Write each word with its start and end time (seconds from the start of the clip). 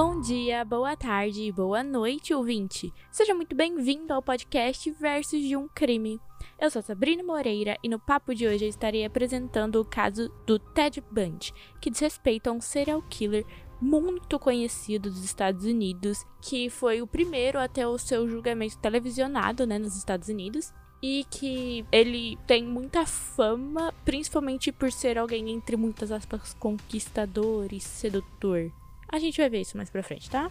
Bom 0.00 0.20
dia, 0.20 0.64
boa 0.64 0.96
tarde 0.96 1.42
e 1.42 1.50
boa 1.50 1.82
noite, 1.82 2.32
ouvinte. 2.32 2.94
Seja 3.10 3.34
muito 3.34 3.56
bem-vindo 3.56 4.14
ao 4.14 4.22
podcast 4.22 4.88
Versos 4.92 5.42
de 5.42 5.56
um 5.56 5.66
Crime. 5.66 6.20
Eu 6.56 6.70
sou 6.70 6.80
Sabrina 6.80 7.24
Moreira 7.24 7.76
e 7.82 7.88
no 7.88 7.98
papo 7.98 8.32
de 8.32 8.46
hoje 8.46 8.64
eu 8.64 8.68
estarei 8.68 9.04
apresentando 9.04 9.80
o 9.80 9.84
caso 9.84 10.32
do 10.46 10.56
Ted 10.56 11.02
Bundy, 11.10 11.52
que 11.80 11.90
diz 11.90 11.98
respeito 11.98 12.48
a 12.48 12.52
um 12.52 12.60
serial 12.60 13.02
killer 13.10 13.44
muito 13.80 14.38
conhecido 14.38 15.10
dos 15.10 15.24
Estados 15.24 15.64
Unidos, 15.64 16.24
que 16.40 16.70
foi 16.70 17.02
o 17.02 17.06
primeiro 17.06 17.58
até 17.58 17.84
o 17.84 17.98
seu 17.98 18.28
julgamento 18.28 18.78
televisionado, 18.78 19.66
né, 19.66 19.80
nos 19.80 19.96
Estados 19.96 20.28
Unidos, 20.28 20.72
e 21.02 21.26
que 21.28 21.84
ele 21.90 22.38
tem 22.46 22.62
muita 22.62 23.04
fama, 23.04 23.92
principalmente 24.04 24.70
por 24.70 24.92
ser 24.92 25.18
alguém 25.18 25.50
entre 25.50 25.76
muitas 25.76 26.12
aspas 26.12 26.54
conquistador 26.54 27.72
e 27.72 27.80
sedutor. 27.80 28.70
A 29.10 29.18
gente 29.18 29.40
vai 29.40 29.48
ver 29.48 29.62
isso 29.62 29.76
mais 29.76 29.90
pra 29.90 30.02
frente, 30.02 30.30
tá? 30.30 30.50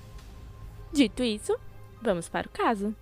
Dito 0.91 1.23
isso, 1.23 1.57
vamos 2.01 2.27
para 2.27 2.47
o 2.47 2.49
caso. 2.49 2.95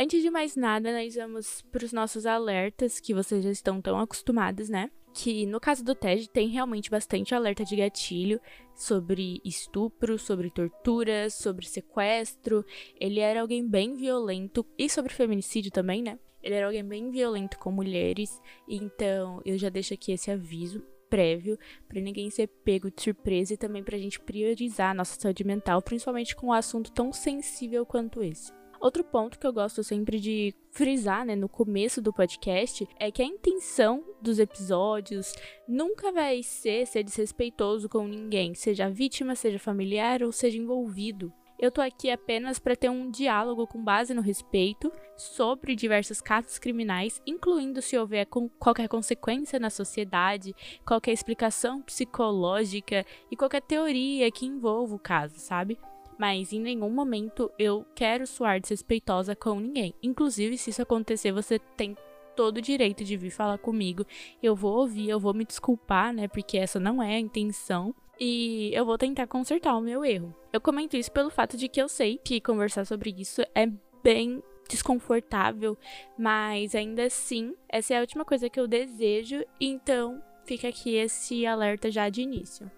Antes 0.00 0.22
de 0.22 0.30
mais 0.30 0.56
nada, 0.56 0.92
nós 0.92 1.14
vamos 1.16 1.62
para 1.72 1.84
os 1.84 1.92
nossos 1.92 2.24
alertas, 2.24 3.00
que 3.00 3.12
vocês 3.12 3.42
já 3.44 3.50
estão 3.50 3.82
tão 3.82 3.98
acostumados, 3.98 4.68
né? 4.68 4.90
Que 5.12 5.46
no 5.46 5.58
caso 5.58 5.84
do 5.84 5.94
Ted 5.94 6.28
tem 6.28 6.48
realmente 6.48 6.90
bastante 6.90 7.34
alerta 7.34 7.64
de 7.64 7.76
gatilho 7.76 8.40
sobre 8.74 9.40
estupro, 9.44 10.18
sobre 10.18 10.50
tortura, 10.50 11.28
sobre 11.30 11.66
sequestro. 11.66 12.64
Ele 13.00 13.20
era 13.20 13.40
alguém 13.40 13.66
bem 13.66 13.94
violento 13.94 14.64
e 14.78 14.88
sobre 14.88 15.12
feminicídio 15.12 15.72
também, 15.72 16.02
né? 16.02 16.18
Ele 16.42 16.54
era 16.54 16.66
alguém 16.66 16.84
bem 16.84 17.10
violento 17.10 17.58
com 17.58 17.72
mulheres, 17.72 18.40
então 18.68 19.42
eu 19.44 19.58
já 19.58 19.68
deixo 19.68 19.92
aqui 19.92 20.12
esse 20.12 20.30
aviso 20.30 20.82
prévio 21.10 21.58
para 21.88 22.00
ninguém 22.00 22.30
ser 22.30 22.46
pego 22.46 22.90
de 22.90 23.02
surpresa 23.02 23.54
e 23.54 23.56
também 23.56 23.82
para 23.82 23.96
a 23.96 23.98
gente 23.98 24.20
priorizar 24.20 24.90
a 24.90 24.94
nossa 24.94 25.18
saúde 25.18 25.42
mental, 25.42 25.82
principalmente 25.82 26.36
com 26.36 26.48
um 26.48 26.52
assunto 26.52 26.92
tão 26.92 27.12
sensível 27.12 27.84
quanto 27.84 28.22
esse. 28.22 28.52
Outro 28.80 29.02
ponto 29.02 29.38
que 29.38 29.46
eu 29.46 29.52
gosto 29.52 29.82
sempre 29.82 30.20
de 30.20 30.54
frisar, 30.70 31.26
né, 31.26 31.34
no 31.34 31.48
começo 31.48 32.00
do 32.00 32.12
podcast, 32.12 32.88
é 32.98 33.10
que 33.10 33.20
a 33.20 33.26
intenção 33.26 34.04
dos 34.22 34.38
episódios 34.38 35.34
nunca 35.66 36.12
vai 36.12 36.42
ser 36.44 36.86
ser 36.86 37.02
desrespeitoso 37.02 37.88
com 37.88 38.06
ninguém, 38.06 38.54
seja 38.54 38.88
vítima, 38.88 39.34
seja 39.34 39.58
familiar 39.58 40.22
ou 40.22 40.30
seja 40.30 40.58
envolvido. 40.58 41.32
Eu 41.58 41.72
tô 41.72 41.80
aqui 41.80 42.08
apenas 42.08 42.60
para 42.60 42.76
ter 42.76 42.88
um 42.88 43.10
diálogo 43.10 43.66
com 43.66 43.82
base 43.82 44.14
no 44.14 44.22
respeito 44.22 44.92
sobre 45.16 45.74
diversos 45.74 46.20
casos 46.20 46.56
criminais, 46.56 47.20
incluindo 47.26 47.82
se 47.82 47.98
houver 47.98 48.28
qualquer 48.60 48.86
consequência 48.86 49.58
na 49.58 49.70
sociedade, 49.70 50.54
qualquer 50.86 51.10
explicação 51.10 51.82
psicológica 51.82 53.04
e 53.28 53.36
qualquer 53.36 53.62
teoria 53.62 54.30
que 54.30 54.46
envolva 54.46 54.94
o 54.94 55.00
caso, 55.00 55.40
sabe? 55.40 55.76
Mas 56.18 56.52
em 56.52 56.60
nenhum 56.60 56.90
momento 56.90 57.50
eu 57.58 57.86
quero 57.94 58.26
soar 58.26 58.60
desrespeitosa 58.60 59.36
com 59.36 59.60
ninguém. 59.60 59.94
Inclusive, 60.02 60.58
se 60.58 60.70
isso 60.70 60.82
acontecer, 60.82 61.32
você 61.32 61.58
tem 61.58 61.96
todo 62.34 62.58
o 62.58 62.62
direito 62.62 63.04
de 63.04 63.16
vir 63.16 63.30
falar 63.30 63.58
comigo. 63.58 64.04
Eu 64.42 64.54
vou 64.54 64.78
ouvir, 64.78 65.08
eu 65.08 65.18
vou 65.18 65.32
me 65.32 65.44
desculpar, 65.44 66.12
né? 66.12 66.28
Porque 66.28 66.58
essa 66.58 66.78
não 66.78 67.02
é 67.02 67.14
a 67.14 67.20
intenção. 67.20 67.94
E 68.20 68.70
eu 68.74 68.84
vou 68.84 68.98
tentar 68.98 69.26
consertar 69.28 69.76
o 69.76 69.80
meu 69.80 70.04
erro. 70.04 70.34
Eu 70.52 70.60
comento 70.60 70.96
isso 70.96 71.10
pelo 71.10 71.30
fato 71.30 71.56
de 71.56 71.68
que 71.68 71.80
eu 71.80 71.88
sei 71.88 72.18
que 72.18 72.40
conversar 72.40 72.84
sobre 72.84 73.14
isso 73.16 73.42
é 73.54 73.70
bem 74.02 74.42
desconfortável, 74.68 75.78
mas 76.16 76.74
ainda 76.74 77.04
assim, 77.04 77.54
essa 77.68 77.94
é 77.94 77.96
a 77.96 78.00
última 78.00 78.24
coisa 78.24 78.50
que 78.50 78.60
eu 78.60 78.68
desejo, 78.68 79.42
então 79.58 80.22
fica 80.44 80.68
aqui 80.68 80.94
esse 80.94 81.46
alerta 81.46 81.90
já 81.90 82.08
de 82.08 82.22
início. 82.22 82.70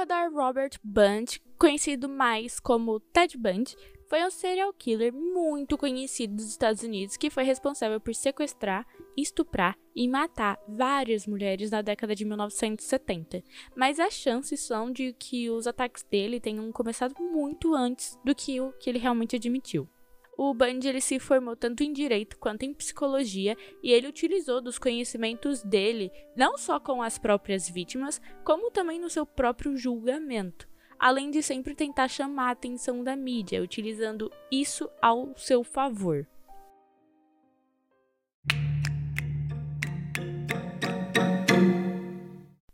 Theodore 0.00 0.34
Robert 0.34 0.70
Bundy, 0.82 1.42
conhecido 1.58 2.08
mais 2.08 2.58
como 2.58 3.00
Ted 3.12 3.36
Bundy, 3.36 3.76
foi 4.08 4.24
um 4.24 4.30
serial 4.30 4.72
killer 4.72 5.12
muito 5.12 5.76
conhecido 5.76 6.36
dos 6.36 6.48
Estados 6.48 6.82
Unidos 6.82 7.18
que 7.18 7.28
foi 7.28 7.44
responsável 7.44 8.00
por 8.00 8.14
sequestrar, 8.14 8.86
estuprar 9.14 9.76
e 9.94 10.08
matar 10.08 10.58
várias 10.66 11.26
mulheres 11.26 11.70
na 11.70 11.82
década 11.82 12.14
de 12.14 12.24
1970. 12.24 13.44
Mas 13.76 14.00
as 14.00 14.14
chances 14.14 14.60
são 14.60 14.90
de 14.90 15.12
que 15.12 15.50
os 15.50 15.66
ataques 15.66 16.02
dele 16.02 16.40
tenham 16.40 16.72
começado 16.72 17.14
muito 17.20 17.74
antes 17.74 18.18
do 18.24 18.34
que 18.34 18.58
o 18.58 18.72
que 18.72 18.88
ele 18.88 18.98
realmente 18.98 19.36
admitiu 19.36 19.86
o 20.42 20.54
Bundy 20.54 20.88
ele 20.88 21.02
se 21.02 21.18
formou 21.18 21.54
tanto 21.54 21.82
em 21.82 21.92
direito 21.92 22.38
quanto 22.38 22.62
em 22.62 22.72
psicologia 22.72 23.54
e 23.82 23.92
ele 23.92 24.08
utilizou 24.08 24.58
dos 24.62 24.78
conhecimentos 24.78 25.62
dele 25.62 26.10
não 26.34 26.56
só 26.56 26.80
com 26.80 27.02
as 27.02 27.18
próprias 27.18 27.68
vítimas, 27.68 28.22
como 28.42 28.70
também 28.70 28.98
no 28.98 29.10
seu 29.10 29.26
próprio 29.26 29.76
julgamento. 29.76 30.66
Além 30.98 31.30
de 31.30 31.42
sempre 31.42 31.74
tentar 31.74 32.08
chamar 32.08 32.48
a 32.48 32.52
atenção 32.52 33.04
da 33.04 33.14
mídia, 33.14 33.62
utilizando 33.62 34.32
isso 34.50 34.88
ao 35.02 35.36
seu 35.36 35.62
favor. 35.62 36.26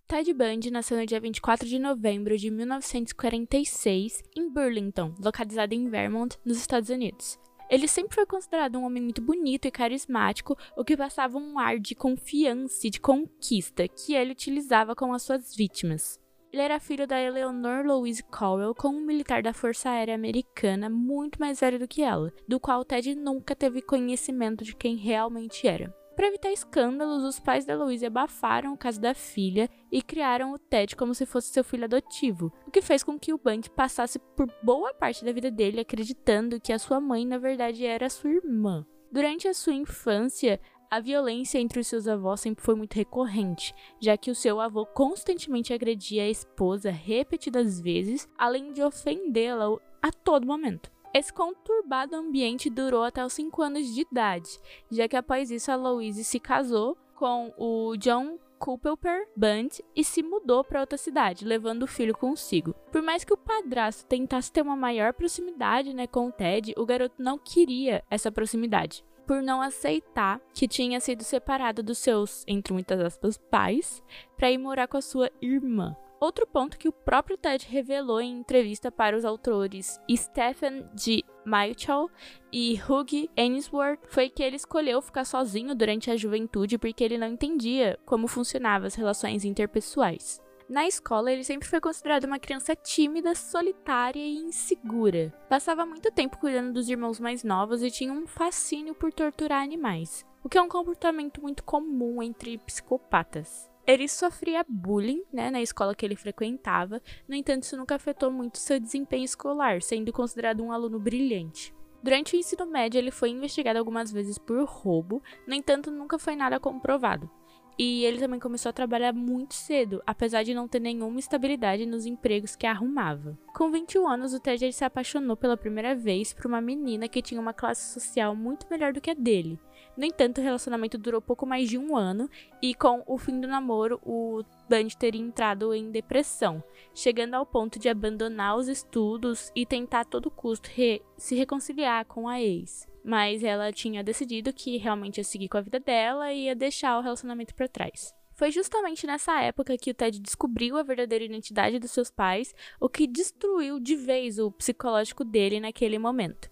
Ted 0.06 0.32
Bundy 0.32 0.70
nasceu 0.70 0.96
no 0.96 1.04
dia 1.04 1.18
24 1.18 1.66
de 1.66 1.80
novembro 1.80 2.38
de 2.38 2.48
1946 2.48 4.22
em 4.36 4.48
Burlington, 4.48 5.16
localizado 5.18 5.74
em 5.74 5.88
Vermont, 5.88 6.38
nos 6.44 6.58
Estados 6.58 6.90
Unidos. 6.90 7.36
Ele 7.68 7.88
sempre 7.88 8.14
foi 8.14 8.26
considerado 8.26 8.78
um 8.78 8.84
homem 8.84 9.02
muito 9.02 9.20
bonito 9.20 9.66
e 9.66 9.70
carismático, 9.70 10.56
o 10.76 10.84
que 10.84 10.96
passava 10.96 11.36
um 11.36 11.58
ar 11.58 11.78
de 11.78 11.94
confiança 11.94 12.86
e 12.86 12.90
de 12.90 13.00
conquista 13.00 13.88
que 13.88 14.14
ele 14.14 14.32
utilizava 14.32 14.94
com 14.94 15.12
as 15.12 15.22
suas 15.22 15.54
vítimas. 15.54 16.20
Ele 16.52 16.62
era 16.62 16.80
filho 16.80 17.06
da 17.06 17.20
Eleanor 17.20 17.84
Louise 17.84 18.22
Cowell, 18.22 18.74
com 18.74 18.88
um 18.88 19.04
militar 19.04 19.42
da 19.42 19.52
Força 19.52 19.90
Aérea 19.90 20.14
Americana 20.14 20.88
muito 20.88 21.40
mais 21.40 21.60
velho 21.60 21.78
do 21.78 21.88
que 21.88 22.02
ela, 22.02 22.32
do 22.46 22.60
qual 22.60 22.84
Ted 22.84 23.14
nunca 23.14 23.54
teve 23.54 23.82
conhecimento 23.82 24.64
de 24.64 24.74
quem 24.74 24.96
realmente 24.96 25.66
era. 25.66 25.94
Para 26.16 26.28
evitar 26.28 26.50
escândalos, 26.50 27.22
os 27.22 27.38
pais 27.38 27.66
da 27.66 27.76
Louise 27.76 28.06
abafaram 28.06 28.72
o 28.72 28.76
caso 28.76 28.98
da 28.98 29.12
filha 29.12 29.68
e 29.92 30.00
criaram 30.00 30.54
o 30.54 30.58
Ted 30.58 30.96
como 30.96 31.14
se 31.14 31.26
fosse 31.26 31.52
seu 31.52 31.62
filho 31.62 31.84
adotivo, 31.84 32.50
o 32.66 32.70
que 32.70 32.80
fez 32.80 33.02
com 33.02 33.18
que 33.18 33.34
o 33.34 33.38
Bundy 33.38 33.68
passasse 33.68 34.18
por 34.18 34.50
boa 34.62 34.94
parte 34.94 35.22
da 35.22 35.30
vida 35.30 35.50
dele 35.50 35.78
acreditando 35.78 36.58
que 36.58 36.72
a 36.72 36.78
sua 36.78 37.02
mãe 37.02 37.26
na 37.26 37.36
verdade 37.36 37.84
era 37.84 38.08
sua 38.08 38.30
irmã. 38.30 38.86
Durante 39.12 39.46
a 39.46 39.52
sua 39.52 39.74
infância, 39.74 40.58
a 40.90 41.00
violência 41.00 41.58
entre 41.58 41.80
os 41.80 41.86
seus 41.86 42.08
avós 42.08 42.40
sempre 42.40 42.64
foi 42.64 42.74
muito 42.74 42.94
recorrente, 42.94 43.74
já 44.00 44.16
que 44.16 44.30
o 44.30 44.34
seu 44.34 44.58
avô 44.58 44.86
constantemente 44.86 45.74
agredia 45.74 46.22
a 46.22 46.30
esposa 46.30 46.90
repetidas 46.90 47.78
vezes, 47.78 48.26
além 48.38 48.72
de 48.72 48.82
ofendê-la 48.82 49.66
a 50.00 50.10
todo 50.10 50.46
momento. 50.46 50.95
Esse 51.16 51.32
conturbado 51.32 52.14
ambiente 52.14 52.68
durou 52.68 53.02
até 53.02 53.24
os 53.24 53.32
5 53.32 53.62
anos 53.62 53.86
de 53.86 54.02
idade, 54.02 54.60
já 54.90 55.08
que 55.08 55.16
após 55.16 55.50
isso 55.50 55.72
a 55.72 55.74
Louise 55.74 56.22
se 56.22 56.38
casou 56.38 56.94
com 57.14 57.54
o 57.56 57.96
John 57.96 58.38
Culpeper 58.58 59.26
Band 59.34 59.68
e 59.94 60.04
se 60.04 60.22
mudou 60.22 60.62
para 60.62 60.80
outra 60.80 60.98
cidade, 60.98 61.46
levando 61.46 61.84
o 61.84 61.86
filho 61.86 62.14
consigo. 62.14 62.74
Por 62.92 63.00
mais 63.00 63.24
que 63.24 63.32
o 63.32 63.36
padrasto 63.38 64.04
tentasse 64.04 64.52
ter 64.52 64.60
uma 64.60 64.76
maior 64.76 65.14
proximidade 65.14 65.94
né, 65.94 66.06
com 66.06 66.26
o 66.26 66.32
Ted, 66.32 66.74
o 66.76 66.84
garoto 66.84 67.14
não 67.18 67.38
queria 67.38 68.04
essa 68.10 68.30
proximidade. 68.30 69.02
Por 69.26 69.42
não 69.42 69.62
aceitar 69.62 70.38
que 70.52 70.68
tinha 70.68 71.00
sido 71.00 71.24
separado 71.24 71.82
dos 71.82 71.96
seus, 71.96 72.44
entre 72.46 72.74
muitas 72.74 73.00
aspas, 73.00 73.38
pais, 73.38 74.02
para 74.36 74.50
ir 74.50 74.58
morar 74.58 74.86
com 74.86 74.98
a 74.98 75.02
sua 75.02 75.30
irmã. 75.40 75.96
Outro 76.18 76.46
ponto 76.46 76.78
que 76.78 76.88
o 76.88 76.92
próprio 76.92 77.36
Ted 77.36 77.66
revelou 77.68 78.20
em 78.20 78.38
entrevista 78.38 78.90
para 78.90 79.16
os 79.16 79.24
autores 79.24 80.00
Stephen 80.10 80.88
G. 80.98 81.22
Michael 81.44 82.10
e 82.50 82.80
Hugh 82.80 83.28
Ainsworth 83.36 84.00
foi 84.08 84.30
que 84.30 84.42
ele 84.42 84.56
escolheu 84.56 85.02
ficar 85.02 85.24
sozinho 85.24 85.74
durante 85.74 86.10
a 86.10 86.16
juventude 86.16 86.78
porque 86.78 87.04
ele 87.04 87.18
não 87.18 87.28
entendia 87.28 87.98
como 88.06 88.26
funcionavam 88.26 88.86
as 88.86 88.94
relações 88.94 89.44
interpessoais. 89.44 90.40
Na 90.68 90.84
escola, 90.84 91.30
ele 91.30 91.44
sempre 91.44 91.68
foi 91.68 91.80
considerado 91.80 92.24
uma 92.24 92.40
criança 92.40 92.74
tímida, 92.74 93.36
solitária 93.36 94.18
e 94.18 94.38
insegura. 94.38 95.32
Passava 95.48 95.86
muito 95.86 96.10
tempo 96.10 96.38
cuidando 96.38 96.72
dos 96.72 96.88
irmãos 96.88 97.20
mais 97.20 97.44
novos 97.44 97.82
e 97.82 97.90
tinha 97.90 98.12
um 98.12 98.26
fascínio 98.26 98.92
por 98.92 99.12
torturar 99.12 99.62
animais, 99.62 100.26
o 100.42 100.48
que 100.48 100.58
é 100.58 100.62
um 100.62 100.68
comportamento 100.68 101.40
muito 101.40 101.62
comum 101.62 102.20
entre 102.20 102.58
psicopatas. 102.58 103.70
Ele 103.86 104.08
sofria 104.08 104.64
bullying, 104.68 105.22
né, 105.32 105.48
na 105.50 105.62
escola 105.62 105.94
que 105.94 106.04
ele 106.04 106.16
frequentava, 106.16 107.00
no 107.28 107.34
entanto, 107.36 107.62
isso 107.62 107.76
nunca 107.76 107.94
afetou 107.94 108.30
muito 108.30 108.58
seu 108.58 108.80
desempenho 108.80 109.24
escolar, 109.24 109.80
sendo 109.80 110.12
considerado 110.12 110.62
um 110.62 110.72
aluno 110.72 110.98
brilhante. 110.98 111.72
Durante 112.02 112.34
o 112.36 112.38
ensino 112.38 112.66
médio, 112.66 112.98
ele 112.98 113.10
foi 113.10 113.30
investigado 113.30 113.78
algumas 113.78 114.12
vezes 114.12 114.38
por 114.38 114.64
roubo, 114.64 115.22
no 115.46 115.54
entanto, 115.54 115.90
nunca 115.90 116.18
foi 116.18 116.34
nada 116.36 116.58
comprovado. 116.60 117.30
e 117.78 118.04
ele 118.06 118.18
também 118.18 118.40
começou 118.40 118.70
a 118.70 118.72
trabalhar 118.72 119.12
muito 119.12 119.52
cedo, 119.52 120.02
apesar 120.06 120.42
de 120.42 120.54
não 120.54 120.66
ter 120.66 120.80
nenhuma 120.80 121.18
estabilidade 121.20 121.84
nos 121.84 122.06
empregos 122.06 122.56
que 122.56 122.66
arrumava. 122.66 123.38
Com 123.54 123.70
21 123.70 124.08
anos, 124.08 124.32
o 124.32 124.40
Ted 124.40 124.72
se 124.72 124.82
apaixonou 124.84 125.36
pela 125.36 125.58
primeira 125.58 125.94
vez 125.94 126.32
por 126.32 126.46
uma 126.46 126.60
menina 126.60 127.06
que 127.06 127.20
tinha 127.20 127.40
uma 127.40 127.52
classe 127.52 127.92
social 127.92 128.34
muito 128.34 128.66
melhor 128.70 128.94
do 128.94 129.00
que 129.00 129.10
a 129.10 129.14
dele. 129.14 129.60
No 129.96 130.04
entanto, 130.04 130.38
o 130.38 130.44
relacionamento 130.44 130.98
durou 130.98 131.22
pouco 131.22 131.46
mais 131.46 131.68
de 131.70 131.78
um 131.78 131.96
ano 131.96 132.28
e, 132.60 132.74
com 132.74 133.02
o 133.06 133.16
fim 133.16 133.40
do 133.40 133.48
namoro, 133.48 133.98
o 134.04 134.44
Bundy 134.68 134.96
teria 134.96 135.22
entrado 135.22 135.72
em 135.72 135.90
depressão, 135.90 136.62
chegando 136.94 137.34
ao 137.34 137.46
ponto 137.46 137.78
de 137.78 137.88
abandonar 137.88 138.56
os 138.56 138.68
estudos 138.68 139.50
e 139.54 139.64
tentar 139.64 140.00
a 140.00 140.04
todo 140.04 140.30
custo 140.30 140.68
re 140.72 141.00
se 141.16 141.34
reconciliar 141.34 142.04
com 142.04 142.28
a 142.28 142.40
ex. 142.40 142.86
Mas 143.02 143.42
ela 143.42 143.72
tinha 143.72 144.04
decidido 144.04 144.52
que 144.52 144.76
realmente 144.76 145.18
ia 145.18 145.24
seguir 145.24 145.48
com 145.48 145.56
a 145.56 145.62
vida 145.62 145.80
dela 145.80 146.30
e 146.32 146.44
ia 146.44 146.54
deixar 146.54 146.98
o 146.98 147.02
relacionamento 147.02 147.54
para 147.54 147.68
trás. 147.68 148.14
Foi 148.34 148.50
justamente 148.50 149.06
nessa 149.06 149.40
época 149.40 149.78
que 149.78 149.90
o 149.90 149.94
Ted 149.94 150.20
descobriu 150.20 150.76
a 150.76 150.82
verdadeira 150.82 151.24
identidade 151.24 151.78
dos 151.78 151.90
seus 151.90 152.10
pais, 152.10 152.54
o 152.78 152.86
que 152.86 153.06
destruiu 153.06 153.80
de 153.80 153.96
vez 153.96 154.38
o 154.38 154.50
psicológico 154.50 155.24
dele 155.24 155.58
naquele 155.58 155.98
momento. 155.98 156.50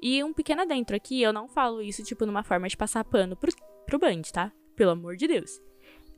E 0.00 0.22
um 0.22 0.32
pequeno 0.32 0.62
adentro 0.62 0.94
aqui, 0.94 1.22
eu 1.22 1.32
não 1.32 1.48
falo 1.48 1.82
isso, 1.82 2.02
tipo, 2.02 2.26
numa 2.26 2.42
forma 2.42 2.68
de 2.68 2.76
passar 2.76 3.04
pano 3.04 3.36
pro, 3.36 3.50
pro 3.86 3.98
Band, 3.98 4.22
tá? 4.32 4.52
Pelo 4.74 4.90
amor 4.90 5.16
de 5.16 5.26
Deus. 5.26 5.60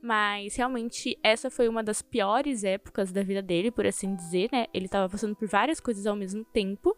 Mas 0.01 0.55
realmente 0.55 1.19
essa 1.23 1.51
foi 1.51 1.69
uma 1.69 1.83
das 1.83 2.01
piores 2.01 2.63
épocas 2.63 3.11
da 3.11 3.23
vida 3.23 3.43
dele, 3.43 3.71
por 3.71 3.85
assim 3.85 4.15
dizer, 4.15 4.49
né? 4.53 4.67
Ele 4.73 4.89
tava 4.89 5.09
passando 5.09 5.35
por 5.35 5.49
várias 5.49 5.81
coisas 5.81 6.07
ao 6.07 6.15
mesmo 6.15 6.45
tempo. 6.45 6.97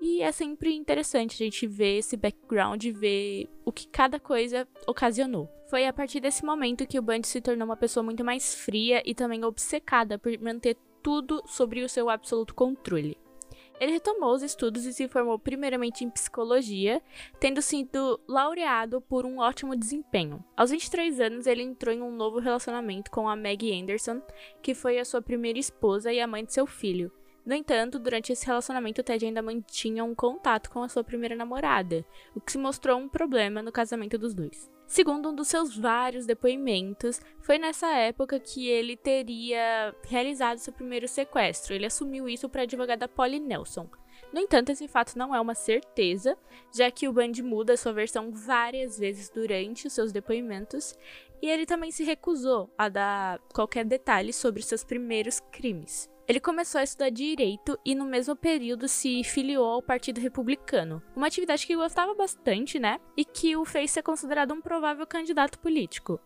E 0.00 0.22
é 0.22 0.30
sempre 0.30 0.74
interessante 0.74 1.34
a 1.34 1.44
gente 1.44 1.66
ver 1.66 1.98
esse 1.98 2.16
background 2.16 2.84
ver 2.94 3.48
o 3.64 3.72
que 3.72 3.86
cada 3.88 4.20
coisa 4.20 4.68
ocasionou. 4.86 5.48
Foi 5.70 5.86
a 5.86 5.92
partir 5.92 6.20
desse 6.20 6.44
momento 6.44 6.86
que 6.86 6.98
o 6.98 7.02
Band 7.02 7.22
se 7.24 7.40
tornou 7.40 7.64
uma 7.64 7.76
pessoa 7.76 8.04
muito 8.04 8.22
mais 8.22 8.54
fria 8.54 9.02
e 9.06 9.14
também 9.14 9.44
obcecada 9.44 10.18
por 10.18 10.36
manter 10.38 10.76
tudo 11.02 11.42
sobre 11.46 11.82
o 11.82 11.88
seu 11.88 12.10
absoluto 12.10 12.54
controle. 12.54 13.16
Ele 13.80 13.92
retomou 13.92 14.32
os 14.32 14.42
estudos 14.42 14.84
e 14.84 14.92
se 14.92 15.08
formou 15.08 15.38
primeiramente 15.38 16.04
em 16.04 16.10
psicologia, 16.10 17.02
tendo 17.40 17.60
sido 17.60 18.20
laureado 18.28 19.00
por 19.00 19.26
um 19.26 19.38
ótimo 19.38 19.74
desempenho. 19.74 20.44
Aos 20.56 20.70
23 20.70 21.20
anos, 21.20 21.46
ele 21.46 21.62
entrou 21.62 21.94
em 21.94 22.00
um 22.00 22.14
novo 22.14 22.38
relacionamento 22.38 23.10
com 23.10 23.28
a 23.28 23.34
Maggie 23.34 23.72
Anderson, 23.72 24.22
que 24.62 24.74
foi 24.74 24.98
a 24.98 25.04
sua 25.04 25.20
primeira 25.20 25.58
esposa 25.58 26.12
e 26.12 26.20
a 26.20 26.26
mãe 26.26 26.44
de 26.44 26.52
seu 26.52 26.66
filho. 26.66 27.10
No 27.44 27.54
entanto, 27.54 27.98
durante 27.98 28.32
esse 28.32 28.46
relacionamento, 28.46 29.02
Ted 29.02 29.26
ainda 29.26 29.42
mantinha 29.42 30.04
um 30.04 30.14
contato 30.14 30.70
com 30.70 30.80
a 30.80 30.88
sua 30.88 31.02
primeira 31.02 31.34
namorada, 31.34 32.04
o 32.36 32.40
que 32.40 32.52
se 32.52 32.58
mostrou 32.58 32.96
um 32.98 33.08
problema 33.08 33.60
no 33.60 33.72
casamento 33.72 34.16
dos 34.16 34.32
dois. 34.32 34.70
Segundo 34.92 35.30
um 35.30 35.34
dos 35.34 35.48
seus 35.48 35.74
vários 35.74 36.26
depoimentos, 36.26 37.18
foi 37.40 37.56
nessa 37.56 37.86
época 37.94 38.38
que 38.38 38.68
ele 38.68 38.94
teria 38.94 39.96
realizado 40.06 40.58
seu 40.58 40.70
primeiro 40.70 41.08
sequestro. 41.08 41.72
Ele 41.72 41.86
assumiu 41.86 42.28
isso 42.28 42.46
para 42.46 42.60
a 42.60 42.64
advogada 42.64 43.08
Polly 43.08 43.40
Nelson. 43.40 43.88
No 44.30 44.38
entanto, 44.38 44.70
esse 44.70 44.86
fato 44.86 45.16
não 45.16 45.34
é 45.34 45.40
uma 45.40 45.54
certeza, 45.54 46.36
já 46.70 46.90
que 46.90 47.08
o 47.08 47.12
Bundy 47.14 47.42
muda 47.42 47.74
sua 47.74 47.94
versão 47.94 48.30
várias 48.32 48.98
vezes 48.98 49.30
durante 49.30 49.86
os 49.86 49.94
seus 49.94 50.12
depoimentos, 50.12 50.94
e 51.40 51.48
ele 51.48 51.64
também 51.64 51.90
se 51.90 52.04
recusou 52.04 52.70
a 52.76 52.90
dar 52.90 53.38
qualquer 53.54 53.86
detalhe 53.86 54.30
sobre 54.30 54.60
seus 54.60 54.84
primeiros 54.84 55.40
crimes. 55.50 56.11
Ele 56.28 56.38
começou 56.38 56.80
a 56.80 56.84
estudar 56.84 57.10
direito 57.10 57.78
e 57.84 57.94
no 57.94 58.04
mesmo 58.04 58.36
período 58.36 58.86
se 58.86 59.24
filiou 59.24 59.64
ao 59.64 59.82
Partido 59.82 60.20
Republicano, 60.20 61.02
uma 61.16 61.26
atividade 61.26 61.66
que 61.66 61.76
gostava 61.76 62.14
bastante, 62.14 62.78
né? 62.78 63.00
E 63.16 63.24
que 63.24 63.56
o 63.56 63.64
fez 63.64 63.90
ser 63.90 64.02
considerado 64.02 64.54
um 64.54 64.60
provável 64.60 65.06
candidato 65.06 65.58
político. 65.58 66.20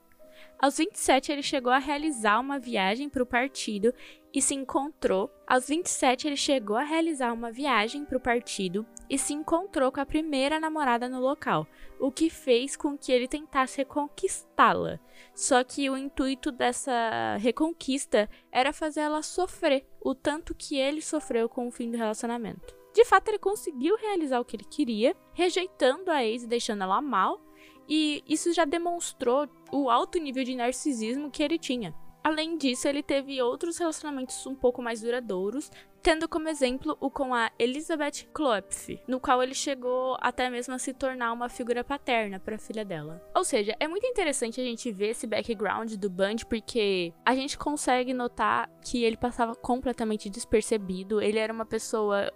Aos 0.59 0.77
27, 0.77 1.33
ele 1.33 1.43
chegou 1.43 1.73
a 1.73 1.79
realizar 1.79 2.39
uma 2.41 2.59
viagem 2.59 3.09
para 3.09 3.23
o 3.23 3.27
partido 3.27 3.93
e 4.37 4.43
se 4.43 4.55
encontrou. 4.55 5.31
Aos 5.47 5.67
27, 5.67 6.27
ele 6.27 6.37
chegou 6.37 6.77
a 6.77 6.83
realizar 6.83 7.33
uma 7.33 7.51
viagem 7.51 8.05
para 8.05 8.19
o 8.19 8.21
partido 8.21 8.85
e 9.09 9.17
se 9.17 9.33
encontrou 9.33 9.91
com 9.91 9.99
a 9.99 10.05
primeira 10.05 10.61
namorada 10.61 11.09
no 11.09 11.19
local, 11.19 11.67
o 11.99 12.13
que 12.13 12.29
fez 12.29 12.77
com 12.77 12.99
que 12.99 13.11
ele 13.11 13.27
tentasse 13.27 13.79
reconquistá-la. 13.79 15.01
Só 15.35 15.65
que 15.65 15.89
o 15.89 15.97
intuito 15.97 16.53
dessa 16.53 17.39
reconquista 17.39 18.29
era 18.53 18.75
fazer 18.75 19.01
ela 19.01 19.23
sofrer 19.23 19.87
o 20.03 20.15
tanto 20.15 20.55
que 20.55 20.77
ele 20.77 21.01
sofreu 21.01 21.49
com 21.49 21.67
o 21.67 21.73
fim 21.73 21.91
do 21.91 21.97
relacionamento. 21.97 22.77
De 22.93 23.07
fato, 23.07 23.29
ele 23.29 23.39
conseguiu 23.39 23.97
realizar 23.97 24.39
o 24.39 24.45
que 24.45 24.57
ele 24.57 24.65
queria, 24.65 25.17
rejeitando 25.33 26.11
a 26.11 26.23
ex 26.23 26.43
e 26.43 26.47
deixando 26.47 26.83
ela 26.83 27.01
mal, 27.01 27.41
e 27.89 28.23
isso 28.29 28.53
já 28.53 28.67
demonstrou 28.67 29.49
o 29.73 29.89
alto 29.89 30.19
nível 30.19 30.45
de 30.45 30.55
narcisismo 30.55 31.31
que 31.31 31.43
ele 31.43 31.59
tinha. 31.59 31.95
Além 32.27 32.59
disso, 32.59 32.89
ele 32.89 33.05
teve 33.05 33.41
outros 33.41 33.79
relacionamentos 33.79 34.45
um 34.49 34.55
pouco 34.57 34.83
mais 34.83 35.01
duradouros, 35.01 35.71
tendo 36.03 36.29
como 36.29 36.49
exemplo 36.49 36.97
o 37.01 37.09
com 37.09 37.33
a 37.33 37.53
Elizabeth 37.57 38.27
Klopf, 38.35 38.99
no 39.07 39.21
qual 39.21 39.41
ele 39.45 39.55
chegou 39.55 40.17
até 40.21 40.51
mesmo 40.51 40.75
a 40.75 40.79
se 40.81 40.93
tornar 40.93 41.33
uma 41.33 41.49
figura 41.49 41.85
paterna 41.85 42.41
para 42.41 42.57
a 42.57 42.59
filha 42.59 42.85
dela. 42.85 43.23
Ou 43.33 43.45
seja, 43.45 43.77
é 43.79 43.87
muito 43.87 44.09
interessante 44.09 44.61
a 44.61 44.65
gente 44.65 44.91
ver 44.91 45.11
esse 45.11 45.25
background 45.25 45.93
do 45.95 46.11
Band 46.11 46.39
porque 46.49 47.15
a 47.25 47.33
gente 47.33 47.57
consegue 47.57 48.13
notar 48.13 48.69
que 48.83 49.05
ele 49.05 49.17
passava 49.17 49.55
completamente 49.55 50.29
despercebido, 50.29 51.23
ele 51.23 51.39
era 51.39 51.53
uma 51.53 51.65
pessoa 51.65 52.33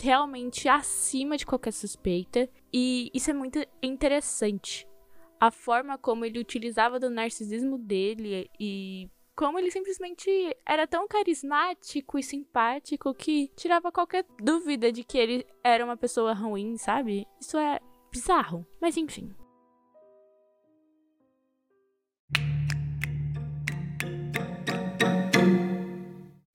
realmente 0.00 0.68
acima 0.68 1.36
de 1.36 1.44
qualquer 1.44 1.72
suspeita. 1.72 2.48
E 2.72 3.10
isso 3.12 3.32
é 3.32 3.34
muito 3.34 3.58
interessante. 3.82 4.86
A 5.40 5.50
forma 5.50 5.98
como 5.98 6.24
ele 6.24 6.38
utilizava 6.38 7.00
do 7.00 7.10
narcisismo 7.10 7.76
dele 7.76 8.48
e 8.58 9.10
como 9.36 9.58
ele 9.58 9.70
simplesmente 9.70 10.30
era 10.64 10.86
tão 10.86 11.08
carismático 11.08 12.18
e 12.18 12.22
simpático 12.22 13.14
que 13.14 13.50
tirava 13.56 13.90
qualquer 13.90 14.24
dúvida 14.40 14.92
de 14.92 15.02
que 15.02 15.18
ele 15.18 15.46
era 15.62 15.84
uma 15.84 15.96
pessoa 15.96 16.32
ruim, 16.32 16.76
sabe? 16.76 17.26
Isso 17.40 17.58
é 17.58 17.80
bizarro. 18.12 18.66
Mas 18.80 18.96
enfim. 18.96 19.34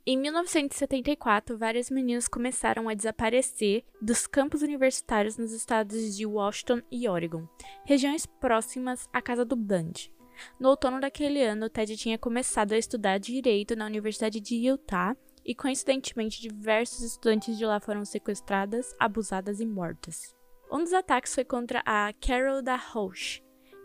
Em 0.06 0.18
1974, 0.18 1.56
várias 1.56 1.92
meninas 1.92 2.27
começaram 2.27 2.89
a 2.89 2.96
desaparecer 2.96 3.86
dos 4.01 4.25
campos 4.25 4.63
universitários 4.63 5.38
nos 5.38 5.51
estados 5.51 6.18
de 6.18 6.25
Washington 6.25 6.82
e 6.92 7.08
Oregon, 7.08 7.48
regiões 7.86 8.25
próximas 8.25 9.08
à 9.13 9.22
casa 9.22 9.46
do 9.46 9.56
Bundy. 9.56 10.12
No 10.60 10.69
outono 10.69 11.00
daquele 11.00 11.43
ano, 11.43 11.69
Ted 11.69 11.96
tinha 11.98 12.17
começado 12.17 12.74
a 12.74 12.77
estudar 12.77 13.17
direito 13.17 13.75
na 13.75 13.86
Universidade 13.86 14.39
de 14.39 14.55
Utah 14.55 15.15
e, 15.46 15.55
coincidentemente, 15.55 16.41
diversos 16.41 17.01
estudantes 17.01 17.58
de 17.58 17.65
lá 17.65 17.79
foram 17.79 18.05
sequestradas, 18.05 18.93
abusadas 19.00 19.60
e 19.60 19.65
mortas. 19.65 20.36
Um 20.72 20.79
dos 20.79 20.93
ataques 20.93 21.34
foi 21.34 21.43
contra 21.43 21.81
a 21.86 22.13
Carol 22.13 22.62
da 22.62 22.75
Roche, 22.75 23.41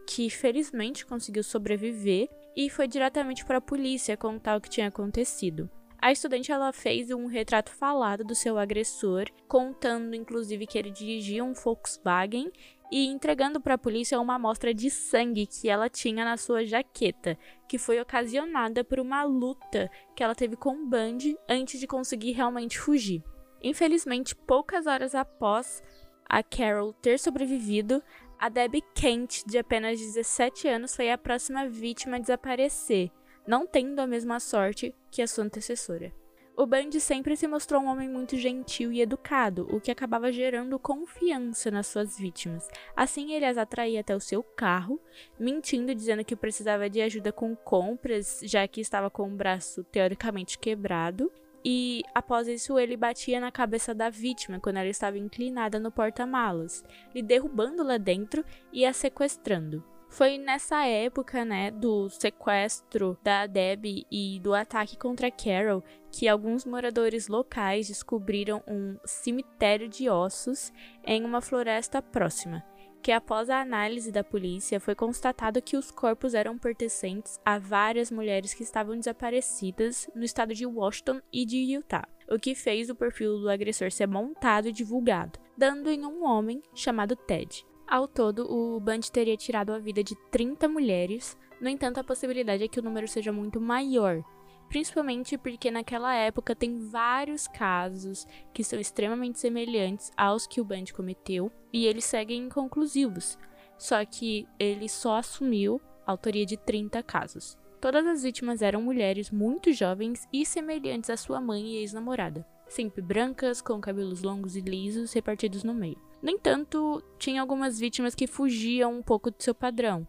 que 0.06 0.28
felizmente 0.28 1.06
conseguiu 1.06 1.42
sobreviver 1.42 2.28
e 2.54 2.68
foi 2.68 2.86
diretamente 2.86 3.44
para 3.44 3.58
a 3.58 3.62
polícia 3.62 4.16
contar 4.16 4.56
o 4.56 4.60
que 4.60 4.68
tinha 4.68 4.88
acontecido. 4.88 5.70
A 6.04 6.12
estudante 6.12 6.52
ela 6.52 6.70
fez 6.70 7.10
um 7.10 7.24
retrato 7.24 7.70
falado 7.70 8.22
do 8.22 8.34
seu 8.34 8.58
agressor, 8.58 9.24
contando 9.48 10.14
inclusive 10.14 10.66
que 10.66 10.76
ele 10.76 10.90
dirigia 10.90 11.42
um 11.42 11.54
Volkswagen 11.54 12.52
e 12.90 13.06
entregando 13.06 13.60
para 13.60 13.74
a 13.74 13.78
polícia 13.78 14.20
uma 14.20 14.34
amostra 14.34 14.72
de 14.72 14.90
sangue 14.90 15.46
que 15.46 15.68
ela 15.68 15.88
tinha 15.88 16.24
na 16.24 16.36
sua 16.36 16.64
jaqueta, 16.64 17.38
que 17.68 17.78
foi 17.78 18.00
ocasionada 18.00 18.84
por 18.84 19.00
uma 19.00 19.22
luta 19.24 19.90
que 20.14 20.22
ela 20.22 20.34
teve 20.34 20.56
com 20.56 20.70
o 20.70 20.86
Bundy 20.86 21.36
antes 21.48 21.80
de 21.80 21.86
conseguir 21.86 22.32
realmente 22.32 22.78
fugir. 22.78 23.22
Infelizmente, 23.62 24.34
poucas 24.34 24.86
horas 24.86 25.14
após 25.14 25.82
a 26.28 26.42
Carol 26.42 26.92
ter 26.92 27.18
sobrevivido, 27.18 28.02
a 28.38 28.48
Debbie 28.48 28.82
Kent, 28.94 29.44
de 29.46 29.58
apenas 29.58 29.98
17 29.98 30.68
anos, 30.68 30.94
foi 30.94 31.10
a 31.10 31.18
próxima 31.18 31.68
vítima 31.68 32.16
a 32.16 32.20
desaparecer 32.20 33.10
não 33.46 33.66
tendo 33.66 34.00
a 34.00 34.06
mesma 34.06 34.40
sorte 34.40 34.94
que 35.10 35.22
a 35.22 35.26
sua 35.26 35.44
antecessora. 35.44 36.12
O 36.56 36.66
Bundy 36.66 37.00
sempre 37.00 37.36
se 37.36 37.48
mostrou 37.48 37.82
um 37.82 37.86
homem 37.86 38.08
muito 38.08 38.36
gentil 38.36 38.92
e 38.92 39.00
educado, 39.00 39.66
o 39.72 39.80
que 39.80 39.90
acabava 39.90 40.30
gerando 40.30 40.78
confiança 40.78 41.68
nas 41.68 41.88
suas 41.88 42.16
vítimas. 42.16 42.68
Assim, 42.94 43.32
ele 43.32 43.44
as 43.44 43.58
atraía 43.58 44.00
até 44.00 44.14
o 44.14 44.20
seu 44.20 44.40
carro, 44.40 45.00
mentindo, 45.38 45.92
dizendo 45.92 46.24
que 46.24 46.36
precisava 46.36 46.88
de 46.88 47.02
ajuda 47.02 47.32
com 47.32 47.56
compras, 47.56 48.40
já 48.44 48.68
que 48.68 48.80
estava 48.80 49.10
com 49.10 49.26
o 49.26 49.36
braço 49.36 49.82
teoricamente 49.82 50.56
quebrado. 50.56 51.30
E 51.64 52.02
após 52.14 52.46
isso, 52.46 52.78
ele 52.78 52.96
batia 52.96 53.40
na 53.40 53.50
cabeça 53.50 53.92
da 53.92 54.08
vítima 54.08 54.60
quando 54.60 54.76
ela 54.76 54.88
estava 54.88 55.18
inclinada 55.18 55.80
no 55.80 55.90
porta-malas, 55.90 56.84
lhe 57.12 57.22
derrubando 57.22 57.82
lá 57.82 57.96
dentro 57.96 58.44
e 58.72 58.86
a 58.86 58.92
sequestrando. 58.92 59.82
Foi 60.14 60.38
nessa 60.38 60.86
época, 60.86 61.44
né, 61.44 61.72
do 61.72 62.08
sequestro 62.08 63.18
da 63.20 63.48
Debbie 63.48 64.06
e 64.08 64.38
do 64.38 64.54
ataque 64.54 64.96
contra 64.96 65.28
Carol 65.28 65.82
que 66.08 66.28
alguns 66.28 66.64
moradores 66.64 67.26
locais 67.26 67.88
descobriram 67.88 68.62
um 68.64 68.96
cemitério 69.04 69.88
de 69.88 70.08
ossos 70.08 70.72
em 71.04 71.24
uma 71.24 71.40
floresta 71.40 72.00
próxima. 72.00 72.62
que 73.02 73.10
após 73.12 73.50
a 73.50 73.60
análise 73.60 74.10
da 74.10 74.24
polícia 74.24 74.80
foi 74.80 74.94
constatado 74.94 75.60
que 75.60 75.76
os 75.76 75.90
corpos 75.90 76.32
eram 76.32 76.56
pertencentes 76.56 77.38
a 77.44 77.58
várias 77.58 78.10
mulheres 78.10 78.54
que 78.54 78.62
estavam 78.62 78.96
desaparecidas 78.96 80.08
no 80.14 80.24
estado 80.24 80.54
de 80.54 80.64
Washington 80.64 81.20
e 81.30 81.44
de 81.44 81.58
Utah, 81.74 82.08
o 82.30 82.38
que 82.38 82.54
fez 82.54 82.88
o 82.88 82.94
perfil 82.94 83.40
do 83.40 83.50
agressor 83.50 83.90
ser 83.90 84.06
montado 84.06 84.68
e 84.68 84.72
divulgado, 84.72 85.38
dando 85.58 85.90
em 85.90 86.06
um 86.06 86.24
homem 86.24 86.62
chamado 86.72 87.14
Ted. 87.14 87.66
Ao 87.86 88.08
todo, 88.08 88.50
o 88.50 88.80
Bundy 88.80 89.12
teria 89.12 89.36
tirado 89.36 89.72
a 89.72 89.78
vida 89.78 90.02
de 90.02 90.16
30 90.30 90.66
mulheres, 90.68 91.36
no 91.60 91.68
entanto, 91.68 91.98
a 91.98 92.04
possibilidade 92.04 92.64
é 92.64 92.68
que 92.68 92.80
o 92.80 92.82
número 92.82 93.06
seja 93.06 93.32
muito 93.32 93.60
maior, 93.60 94.22
principalmente 94.68 95.38
porque 95.38 95.70
naquela 95.70 96.14
época 96.14 96.54
tem 96.54 96.78
vários 96.78 97.46
casos 97.46 98.26
que 98.52 98.64
são 98.64 98.78
extremamente 98.78 99.38
semelhantes 99.38 100.10
aos 100.16 100.46
que 100.46 100.60
o 100.60 100.64
Bundy 100.64 100.92
cometeu 100.92 101.50
e 101.72 101.86
eles 101.86 102.04
seguem 102.04 102.44
inconclusivos. 102.44 103.38
Só 103.78 104.04
que 104.04 104.46
ele 104.58 104.88
só 104.88 105.16
assumiu 105.16 105.80
a 106.06 106.10
autoria 106.10 106.44
de 106.44 106.56
30 106.56 107.02
casos. 107.02 107.56
Todas 107.80 108.06
as 108.06 108.22
vítimas 108.22 108.62
eram 108.62 108.82
mulheres 108.82 109.30
muito 109.30 109.72
jovens 109.72 110.26
e 110.32 110.44
semelhantes 110.46 111.10
à 111.10 111.16
sua 111.16 111.40
mãe 111.40 111.62
e 111.62 111.76
ex-namorada, 111.76 112.46
sempre 112.74 113.00
brancas, 113.00 113.62
com 113.62 113.80
cabelos 113.80 114.22
longos 114.22 114.56
e 114.56 114.60
lisos 114.60 115.12
repartidos 115.12 115.62
no 115.62 115.72
meio. 115.72 115.96
No 116.20 116.30
entanto, 116.30 117.02
tinha 117.18 117.40
algumas 117.40 117.78
vítimas 117.78 118.14
que 118.14 118.26
fugiam 118.26 118.92
um 118.98 119.02
pouco 119.02 119.30
do 119.30 119.42
seu 119.42 119.54
padrão. 119.54 120.06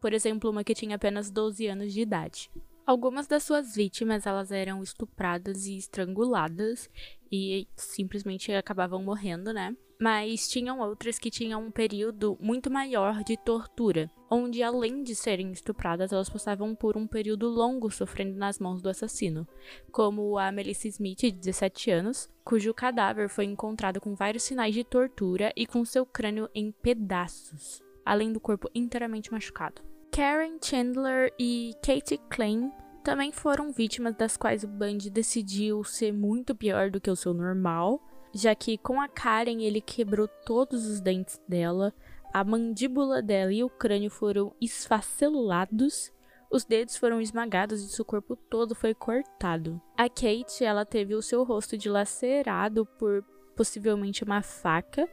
Por 0.00 0.12
exemplo, 0.12 0.50
uma 0.50 0.62
que 0.62 0.74
tinha 0.74 0.96
apenas 0.96 1.30
12 1.30 1.66
anos 1.66 1.92
de 1.92 2.00
idade. 2.00 2.50
Algumas 2.86 3.26
das 3.26 3.42
suas 3.42 3.74
vítimas 3.74 4.26
elas 4.26 4.52
eram 4.52 4.82
estupradas 4.82 5.66
e 5.66 5.76
estranguladas 5.76 6.88
e 7.34 7.68
simplesmente 7.76 8.52
acabavam 8.52 9.02
morrendo, 9.02 9.52
né? 9.52 9.76
Mas 10.00 10.48
tinham 10.48 10.80
outras 10.80 11.18
que 11.18 11.30
tinham 11.30 11.64
um 11.66 11.70
período 11.70 12.36
muito 12.40 12.70
maior 12.70 13.22
de 13.24 13.36
tortura, 13.36 14.10
onde 14.30 14.62
além 14.62 15.02
de 15.02 15.14
serem 15.14 15.52
estupradas, 15.52 16.12
elas 16.12 16.28
passavam 16.28 16.74
por 16.74 16.96
um 16.96 17.06
período 17.06 17.48
longo 17.48 17.90
sofrendo 17.90 18.36
nas 18.36 18.58
mãos 18.58 18.82
do 18.82 18.88
assassino, 18.88 19.46
como 19.90 20.36
a 20.38 20.50
Melissa 20.50 20.88
Smith, 20.88 21.20
de 21.20 21.30
17 21.30 21.90
anos, 21.90 22.28
cujo 22.44 22.74
cadáver 22.74 23.28
foi 23.28 23.44
encontrado 23.44 24.00
com 24.00 24.14
vários 24.14 24.42
sinais 24.42 24.74
de 24.74 24.84
tortura 24.84 25.52
e 25.56 25.66
com 25.66 25.84
seu 25.84 26.04
crânio 26.04 26.48
em 26.54 26.70
pedaços, 26.70 27.82
além 28.04 28.32
do 28.32 28.40
corpo 28.40 28.68
inteiramente 28.74 29.32
machucado. 29.32 29.80
Karen 30.10 30.58
Chandler 30.62 31.32
e 31.38 31.72
Katie 31.82 32.20
Klein 32.30 32.70
também 33.04 33.30
foram 33.30 33.70
vítimas 33.70 34.14
das 34.14 34.34
quais 34.34 34.64
o 34.64 34.68
Bundy 34.68 35.10
decidiu 35.10 35.84
ser 35.84 36.10
muito 36.10 36.54
pior 36.54 36.90
do 36.90 36.98
que 36.98 37.10
o 37.10 37.14
seu 37.14 37.34
normal, 37.34 38.02
já 38.32 38.54
que 38.54 38.78
com 38.78 38.98
a 38.98 39.06
Karen 39.06 39.62
ele 39.62 39.80
quebrou 39.80 40.26
todos 40.26 40.86
os 40.86 41.00
dentes 41.02 41.38
dela, 41.46 41.92
a 42.32 42.42
mandíbula 42.42 43.20
dela 43.20 43.52
e 43.52 43.62
o 43.62 43.68
crânio 43.68 44.10
foram 44.10 44.56
esfacelulados, 44.58 46.10
os 46.50 46.64
dedos 46.64 46.96
foram 46.96 47.20
esmagados 47.20 47.82
e 47.82 47.88
seu 47.88 48.06
corpo 48.06 48.36
todo 48.36 48.74
foi 48.74 48.94
cortado. 48.94 49.80
A 49.98 50.08
Kate, 50.08 50.64
ela 50.64 50.86
teve 50.86 51.14
o 51.14 51.22
seu 51.22 51.44
rosto 51.44 51.76
dilacerado 51.76 52.86
por 52.98 53.22
possivelmente 53.54 54.24
uma 54.24 54.40
faca, 54.40 55.06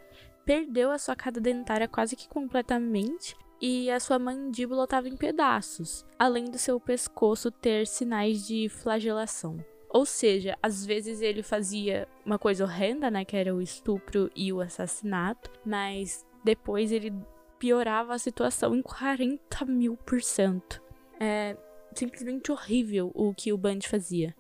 perdeu 0.46 0.92
a 0.92 0.98
sua 0.98 1.16
cada 1.16 1.42
dentária 1.42 1.90
quase 1.90 2.16
que 2.16 2.28
completamente 2.30 3.36
e 3.62 3.92
a 3.92 4.00
sua 4.00 4.18
mandíbula 4.18 4.86
estava 4.86 5.08
em 5.08 5.16
pedaços, 5.16 6.06
além 6.18 6.46
do 6.46 6.58
seu 6.58 6.80
pescoço 6.80 7.52
ter 7.52 7.86
sinais 7.86 8.48
de 8.48 8.68
flagelação. 8.68 9.64
Ou 9.90 10.06
seja, 10.06 10.58
às 10.64 10.86
vezes 10.86 11.22
ele 11.22 11.44
fazia 11.44 12.08
uma 12.26 12.40
coisa 12.40 12.64
horrenda, 12.64 13.12
né, 13.12 13.26
que 13.26 13.36
era 13.36 13.54
o 13.54 13.62
estupro 13.62 14.32
e 14.36 14.52
o 14.52 14.62
assassinato, 14.62 15.52
mas 15.66 16.26
depois 16.44 16.92
ele 16.92 17.14
piorava 17.60 18.14
a 18.14 18.20
situação 18.20 18.74
em 18.74 18.82
40 18.82 19.66
mil 19.66 19.96
por 19.98 20.22
cento. 20.22 20.82
É 21.20 21.56
simplesmente 21.94 22.52
horrível 22.52 23.12
o 23.14 23.34
que 23.34 23.52
o 23.52 23.58
Bundy 23.58 23.88
fazia. 23.88 24.34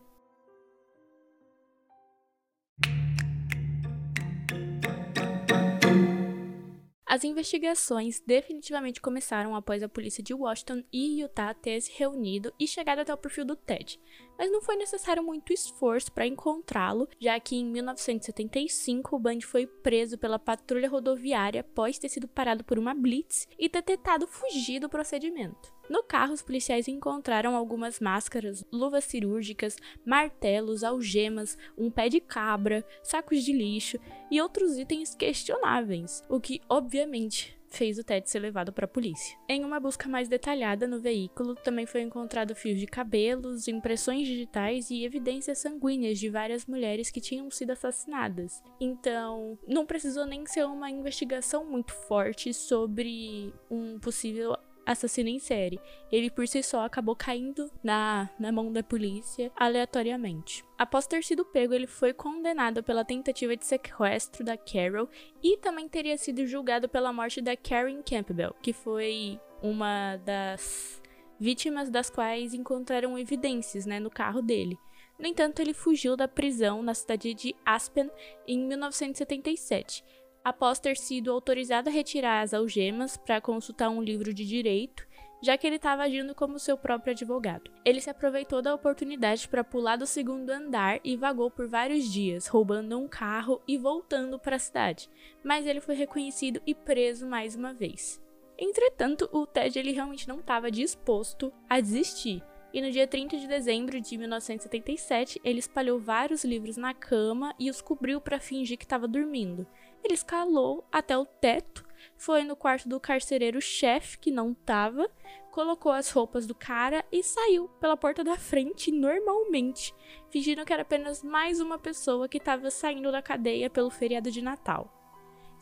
As 7.11 7.25
investigações 7.25 8.21
definitivamente 8.25 9.01
começaram 9.01 9.53
após 9.53 9.83
a 9.83 9.89
polícia 9.89 10.23
de 10.23 10.33
Washington 10.33 10.81
e 10.93 11.19
Utah 11.21 11.53
ter 11.53 11.81
se 11.81 11.91
reunido 11.91 12.53
e 12.57 12.65
chegado 12.65 12.99
até 12.99 13.13
o 13.13 13.17
perfil 13.17 13.43
do 13.43 13.53
Ted, 13.53 13.99
mas 14.37 14.49
não 14.49 14.61
foi 14.61 14.77
necessário 14.77 15.21
muito 15.21 15.51
esforço 15.51 16.09
para 16.09 16.25
encontrá-lo, 16.25 17.09
já 17.19 17.37
que 17.37 17.57
em 17.57 17.65
1975 17.65 19.13
o 19.13 19.19
Bundy 19.19 19.45
foi 19.45 19.67
preso 19.67 20.17
pela 20.17 20.39
patrulha 20.39 20.87
rodoviária 20.87 21.59
após 21.59 21.99
ter 21.99 22.07
sido 22.07 22.29
parado 22.29 22.63
por 22.63 22.79
uma 22.79 22.93
blitz 22.93 23.45
e 23.59 23.67
ter 23.67 23.81
tentado 23.81 24.25
fugir 24.25 24.79
do 24.79 24.87
procedimento. 24.87 25.80
No 25.91 26.03
carro, 26.03 26.31
os 26.31 26.41
policiais 26.41 26.87
encontraram 26.87 27.53
algumas 27.53 27.99
máscaras, 27.99 28.63
luvas 28.71 29.03
cirúrgicas, 29.03 29.75
martelos, 30.05 30.85
algemas, 30.85 31.57
um 31.77 31.91
pé 31.91 32.07
de 32.07 32.21
cabra, 32.21 32.85
sacos 33.03 33.43
de 33.43 33.51
lixo 33.51 33.99
e 34.31 34.39
outros 34.39 34.77
itens 34.77 35.13
questionáveis, 35.13 36.23
o 36.29 36.39
que 36.39 36.61
obviamente 36.69 37.59
fez 37.67 37.97
o 37.97 38.05
Ted 38.05 38.29
ser 38.29 38.39
levado 38.39 38.71
para 38.71 38.85
a 38.85 38.87
polícia. 38.87 39.37
Em 39.49 39.65
uma 39.65 39.81
busca 39.81 40.07
mais 40.07 40.29
detalhada 40.29 40.87
no 40.87 40.99
veículo, 40.99 41.55
também 41.55 41.85
foi 41.85 42.01
encontrado 42.01 42.55
fios 42.55 42.79
de 42.79 42.87
cabelos, 42.87 43.67
impressões 43.67 44.25
digitais 44.27 44.89
e 44.89 45.03
evidências 45.03 45.57
sanguíneas 45.57 46.19
de 46.19 46.29
várias 46.29 46.65
mulheres 46.65 47.11
que 47.11 47.19
tinham 47.19 47.51
sido 47.51 47.71
assassinadas. 47.71 48.63
Então, 48.79 49.59
não 49.67 49.85
precisou 49.85 50.25
nem 50.25 50.45
ser 50.45 50.65
uma 50.65 50.89
investigação 50.89 51.65
muito 51.65 51.93
forte 51.93 52.53
sobre 52.53 53.53
um 53.69 53.99
possível 53.99 54.55
assassino 54.85 55.29
em 55.29 55.39
série. 55.39 55.79
Ele 56.11 56.29
por 56.29 56.47
si 56.47 56.61
só 56.63 56.85
acabou 56.85 57.15
caindo 57.15 57.69
na, 57.83 58.29
na 58.39 58.51
mão 58.51 58.71
da 58.71 58.83
polícia 58.83 59.51
aleatoriamente. 59.55 60.63
Após 60.77 61.07
ter 61.07 61.23
sido 61.23 61.45
pego, 61.45 61.73
ele 61.73 61.87
foi 61.87 62.13
condenado 62.13 62.83
pela 62.83 63.05
tentativa 63.05 63.55
de 63.55 63.65
sequestro 63.65 64.43
da 64.43 64.57
Carol 64.57 65.09
e 65.43 65.57
também 65.57 65.87
teria 65.87 66.17
sido 66.17 66.45
julgado 66.45 66.89
pela 66.89 67.13
morte 67.13 67.41
da 67.41 67.55
Karen 67.55 68.01
Campbell, 68.01 68.55
que 68.61 68.73
foi 68.73 69.39
uma 69.61 70.17
das 70.17 71.01
vítimas 71.39 71.89
das 71.89 72.09
quais 72.09 72.53
encontraram 72.53 73.17
evidências 73.17 73.85
né, 73.85 73.99
no 73.99 74.09
carro 74.09 74.41
dele. 74.41 74.77
No 75.17 75.27
entanto, 75.27 75.59
ele 75.59 75.73
fugiu 75.73 76.17
da 76.17 76.27
prisão 76.27 76.81
na 76.81 76.95
cidade 76.95 77.35
de 77.35 77.55
Aspen 77.63 78.09
em 78.47 78.57
1977 78.65 80.03
após 80.43 80.79
ter 80.79 80.97
sido 80.97 81.31
autorizado 81.31 81.89
a 81.89 81.91
retirar 81.91 82.41
as 82.41 82.53
algemas 82.53 83.17
para 83.17 83.41
consultar 83.41 83.89
um 83.89 84.01
livro 84.01 84.33
de 84.33 84.45
direito, 84.45 85.07
já 85.41 85.57
que 85.57 85.65
ele 85.65 85.77
estava 85.77 86.03
agindo 86.03 86.35
como 86.35 86.59
seu 86.59 86.77
próprio 86.77 87.13
advogado. 87.13 87.71
Ele 87.83 87.99
se 87.99 88.09
aproveitou 88.09 88.61
da 88.61 88.75
oportunidade 88.75 89.47
para 89.47 89.63
pular 89.63 89.95
do 89.95 90.05
segundo 90.05 90.49
andar 90.51 90.99
e 91.03 91.17
vagou 91.17 91.49
por 91.49 91.67
vários 91.67 92.05
dias, 92.11 92.47
roubando 92.47 92.97
um 92.97 93.07
carro 93.07 93.61
e 93.67 93.77
voltando 93.77 94.37
para 94.37 94.55
a 94.55 94.59
cidade, 94.59 95.09
mas 95.43 95.65
ele 95.65 95.81
foi 95.81 95.95
reconhecido 95.95 96.61
e 96.65 96.75
preso 96.75 97.25
mais 97.25 97.55
uma 97.55 97.73
vez. 97.73 98.21
Entretanto, 98.57 99.27
o 99.31 99.47
Ted 99.47 99.77
ele 99.79 99.91
realmente 99.91 100.27
não 100.27 100.39
estava 100.39 100.69
disposto 100.69 101.51
a 101.67 101.81
desistir. 101.81 102.43
E 102.73 102.79
no 102.79 102.89
dia 102.89 103.05
30 103.05 103.37
de 103.37 103.47
dezembro 103.47 103.99
de 103.99 104.17
1977, 104.17 105.41
ele 105.43 105.59
espalhou 105.59 105.99
vários 105.99 106.45
livros 106.45 106.77
na 106.77 106.93
cama 106.93 107.53
e 107.59 107.69
os 107.69 107.81
cobriu 107.81 108.21
para 108.21 108.39
fingir 108.39 108.77
que 108.77 108.85
estava 108.85 109.07
dormindo. 109.07 109.67
Ele 110.03 110.13
escalou 110.13 110.87
até 110.91 111.17
o 111.17 111.25
teto, 111.25 111.85
foi 112.17 112.43
no 112.43 112.55
quarto 112.55 112.87
do 112.87 112.99
carcereiro-chefe, 112.99 114.17
que 114.17 114.31
não 114.31 114.53
tava, 114.53 115.09
colocou 115.51 115.91
as 115.91 116.09
roupas 116.11 116.47
do 116.47 116.55
cara 116.55 117.03
e 117.11 117.23
saiu 117.23 117.67
pela 117.79 117.97
porta 117.97 118.23
da 118.23 118.37
frente 118.37 118.91
normalmente, 118.91 119.93
fingindo 120.29 120.65
que 120.65 120.73
era 120.73 120.83
apenas 120.83 121.23
mais 121.23 121.59
uma 121.59 121.77
pessoa 121.77 122.27
que 122.27 122.37
estava 122.37 122.69
saindo 122.71 123.11
da 123.11 123.21
cadeia 123.21 123.69
pelo 123.69 123.89
feriado 123.89 124.31
de 124.31 124.41
Natal. 124.41 124.97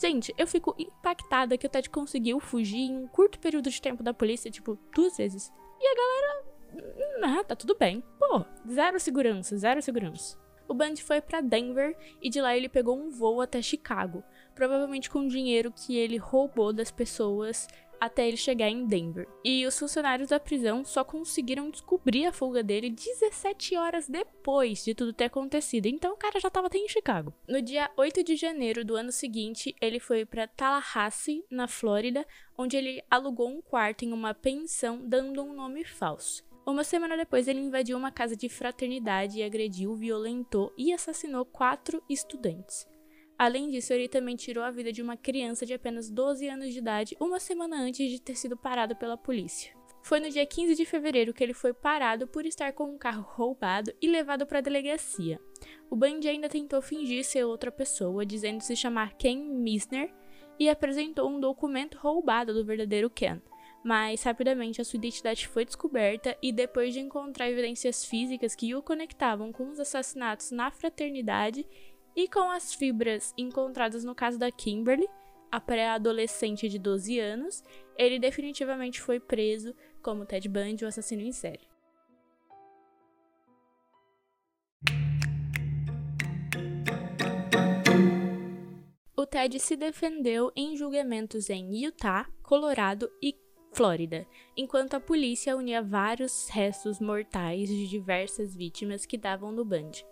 Gente, 0.01 0.33
eu 0.37 0.47
fico 0.47 0.73
impactada 0.77 1.57
que 1.57 1.65
o 1.65 1.69
Ted 1.69 1.89
conseguiu 1.89 2.39
fugir 2.39 2.89
em 2.89 3.03
um 3.03 3.07
curto 3.07 3.39
período 3.39 3.69
de 3.69 3.81
tempo 3.81 4.01
da 4.01 4.13
polícia, 4.13 4.49
tipo, 4.49 4.77
duas 4.93 5.17
vezes. 5.17 5.51
E 5.79 5.85
a 5.85 5.95
galera. 5.95 7.39
Ah, 7.39 7.43
tá 7.43 7.55
tudo 7.55 7.75
bem. 7.77 8.01
Pô, 8.17 8.45
zero 8.65 8.97
segurança, 8.99 9.57
zero 9.57 9.81
segurança 9.81 10.37
o 10.69 10.73
Bundy 10.73 11.03
foi 11.03 11.19
para 11.19 11.41
Denver 11.41 11.97
e 12.21 12.29
de 12.29 12.39
lá 12.39 12.55
ele 12.55 12.69
pegou 12.69 12.97
um 12.97 13.09
voo 13.09 13.41
até 13.41 13.61
Chicago, 13.61 14.23
provavelmente 14.53 15.09
com 15.09 15.27
dinheiro 15.27 15.73
que 15.75 15.97
ele 15.97 16.17
roubou 16.17 16.71
das 16.71 16.91
pessoas 16.91 17.67
até 17.99 18.27
ele 18.27 18.37
chegar 18.37 18.69
em 18.69 18.85
Denver. 18.85 19.27
E 19.43 19.65
os 19.65 19.77
funcionários 19.77 20.29
da 20.29 20.39
prisão 20.39 20.85
só 20.85 21.03
conseguiram 21.03 21.69
descobrir 21.69 22.25
a 22.25 22.31
fuga 22.31 22.63
dele 22.63 22.89
17 22.89 23.75
horas 23.75 24.07
depois 24.07 24.85
de 24.85 24.93
tudo 24.93 25.11
ter 25.11 25.25
acontecido. 25.25 25.87
Então 25.87 26.13
o 26.13 26.17
cara 26.17 26.39
já 26.39 26.47
estava 26.47 26.67
até 26.67 26.77
em 26.77 26.87
Chicago. 26.87 27.33
No 27.47 27.61
dia 27.61 27.91
8 27.97 28.23
de 28.23 28.35
janeiro 28.35 28.85
do 28.85 28.95
ano 28.95 29.11
seguinte, 29.11 29.75
ele 29.81 29.99
foi 29.99 30.25
para 30.25 30.47
Tallahassee, 30.47 31.43
na 31.49 31.67
Flórida, 31.67 32.25
onde 32.57 32.77
ele 32.77 33.03
alugou 33.09 33.49
um 33.49 33.61
quarto 33.61 34.05
em 34.05 34.13
uma 34.13 34.33
pensão 34.33 35.01
dando 35.03 35.43
um 35.43 35.53
nome 35.53 35.83
falso. 35.83 36.47
Uma 36.69 36.83
semana 36.83 37.17
depois, 37.17 37.47
ele 37.47 37.59
invadiu 37.59 37.97
uma 37.97 38.11
casa 38.11 38.35
de 38.35 38.47
fraternidade 38.47 39.39
e 39.39 39.43
agrediu, 39.43 39.95
violentou 39.95 40.71
e 40.77 40.93
assassinou 40.93 41.43
quatro 41.43 41.99
estudantes. 42.07 42.87
Além 43.39 43.71
disso, 43.71 43.91
ele 43.91 44.07
também 44.07 44.35
tirou 44.35 44.63
a 44.63 44.69
vida 44.69 44.91
de 44.91 45.01
uma 45.01 45.17
criança 45.17 45.65
de 45.65 45.73
apenas 45.73 46.11
12 46.11 46.47
anos 46.47 46.71
de 46.71 46.77
idade 46.77 47.17
uma 47.19 47.39
semana 47.39 47.81
antes 47.81 48.07
de 48.11 48.21
ter 48.21 48.35
sido 48.35 48.55
parado 48.55 48.95
pela 48.95 49.17
polícia. 49.17 49.73
Foi 50.03 50.19
no 50.19 50.29
dia 50.29 50.45
15 50.45 50.75
de 50.75 50.85
fevereiro 50.85 51.33
que 51.33 51.43
ele 51.43 51.55
foi 51.55 51.73
parado 51.73 52.27
por 52.27 52.45
estar 52.45 52.71
com 52.73 52.83
um 52.83 52.99
carro 52.99 53.23
roubado 53.23 53.91
e 53.99 54.07
levado 54.07 54.45
para 54.45 54.59
a 54.59 54.61
delegacia. 54.61 55.41
O 55.89 55.95
Bundy 55.95 56.29
ainda 56.29 56.47
tentou 56.47 56.83
fingir 56.83 57.25
ser 57.25 57.45
outra 57.45 57.71
pessoa, 57.71 58.23
dizendo 58.23 58.61
se 58.61 58.75
chamar 58.75 59.17
Ken 59.17 59.37
Misner, 59.37 60.13
e 60.59 60.69
apresentou 60.69 61.27
um 61.31 61.39
documento 61.39 61.97
roubado 61.97 62.53
do 62.53 62.63
verdadeiro 62.63 63.09
Ken. 63.09 63.41
Mas 63.83 64.23
rapidamente 64.23 64.81
a 64.81 64.83
sua 64.83 64.97
identidade 64.97 65.47
foi 65.47 65.63
descoberta 65.63 66.37
e 66.41 66.51
depois 66.51 66.93
de 66.93 66.99
encontrar 66.99 67.49
evidências 67.49 68.03
físicas 68.03 68.55
que 68.55 68.75
o 68.75 68.81
conectavam 68.81 69.51
com 69.51 69.69
os 69.69 69.79
assassinatos 69.79 70.51
na 70.51 70.69
fraternidade 70.69 71.65
e 72.15 72.27
com 72.27 72.51
as 72.51 72.73
fibras 72.73 73.33
encontradas 73.37 74.03
no 74.03 74.13
caso 74.13 74.37
da 74.37 74.51
Kimberly, 74.51 75.07
a 75.51 75.59
pré-adolescente 75.59 76.69
de 76.69 76.77
12 76.77 77.19
anos, 77.19 77.63
ele 77.97 78.19
definitivamente 78.19 79.01
foi 79.01 79.19
preso 79.19 79.73
como 80.01 80.25
Ted 80.25 80.47
Bundy, 80.47 80.85
o 80.85 80.87
assassino 80.87 81.21
em 81.21 81.31
série. 81.31 81.67
O 89.15 89.25
Ted 89.25 89.59
se 89.59 89.75
defendeu 89.75 90.51
em 90.55 90.77
julgamentos 90.77 91.49
em 91.49 91.83
Utah, 91.83 92.29
Colorado 92.41 93.09
e 93.21 93.33
Flórida, 93.71 94.27
enquanto 94.57 94.95
a 94.95 94.99
polícia 94.99 95.55
unia 95.55 95.81
vários 95.81 96.49
restos 96.49 96.99
mortais 96.99 97.69
de 97.69 97.87
diversas 97.87 98.55
vítimas 98.55 99.05
que 99.05 99.17
davam 99.17 99.51
no 99.51 99.63
Bundy. 99.63 100.05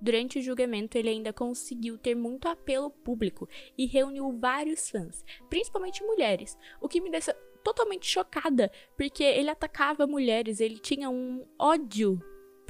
Durante 0.00 0.38
o 0.38 0.42
julgamento, 0.42 0.96
ele 0.96 1.10
ainda 1.10 1.32
conseguiu 1.32 1.98
ter 1.98 2.14
muito 2.14 2.48
apelo 2.48 2.90
público 2.90 3.48
e 3.76 3.86
reuniu 3.86 4.38
vários 4.38 4.88
fãs, 4.88 5.22
principalmente 5.50 6.02
mulheres, 6.02 6.56
o 6.80 6.88
que 6.88 7.00
me 7.00 7.10
deixa 7.10 7.34
totalmente 7.62 8.06
chocada, 8.06 8.70
porque 8.96 9.22
ele 9.22 9.50
atacava 9.50 10.06
mulheres, 10.06 10.60
ele 10.60 10.78
tinha 10.78 11.10
um 11.10 11.46
ódio 11.58 12.18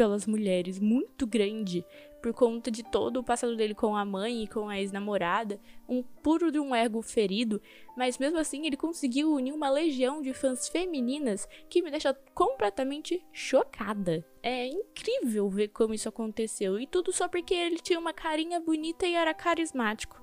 pelas 0.00 0.26
mulheres 0.26 0.80
muito 0.80 1.26
grande 1.26 1.84
por 2.22 2.32
conta 2.32 2.70
de 2.70 2.82
todo 2.82 3.18
o 3.18 3.22
passado 3.22 3.54
dele 3.54 3.74
com 3.74 3.94
a 3.94 4.02
mãe 4.02 4.44
e 4.44 4.48
com 4.48 4.66
a 4.66 4.80
ex-namorada, 4.80 5.60
um 5.86 6.02
puro 6.02 6.50
de 6.50 6.58
um 6.58 6.74
ego 6.74 7.02
ferido, 7.02 7.60
mas 7.94 8.16
mesmo 8.16 8.38
assim 8.38 8.66
ele 8.66 8.78
conseguiu 8.78 9.30
unir 9.30 9.52
uma 9.52 9.68
legião 9.68 10.22
de 10.22 10.32
fãs 10.32 10.70
femininas 10.70 11.46
que 11.68 11.82
me 11.82 11.90
deixa 11.90 12.14
completamente 12.34 13.22
chocada. 13.30 14.24
É 14.42 14.68
incrível 14.68 15.50
ver 15.50 15.68
como 15.68 15.92
isso 15.92 16.08
aconteceu 16.08 16.80
e 16.80 16.86
tudo 16.86 17.12
só 17.12 17.28
porque 17.28 17.52
ele 17.52 17.78
tinha 17.78 17.98
uma 17.98 18.14
carinha 18.14 18.58
bonita 18.58 19.06
e 19.06 19.12
era 19.12 19.34
carismático. 19.34 20.18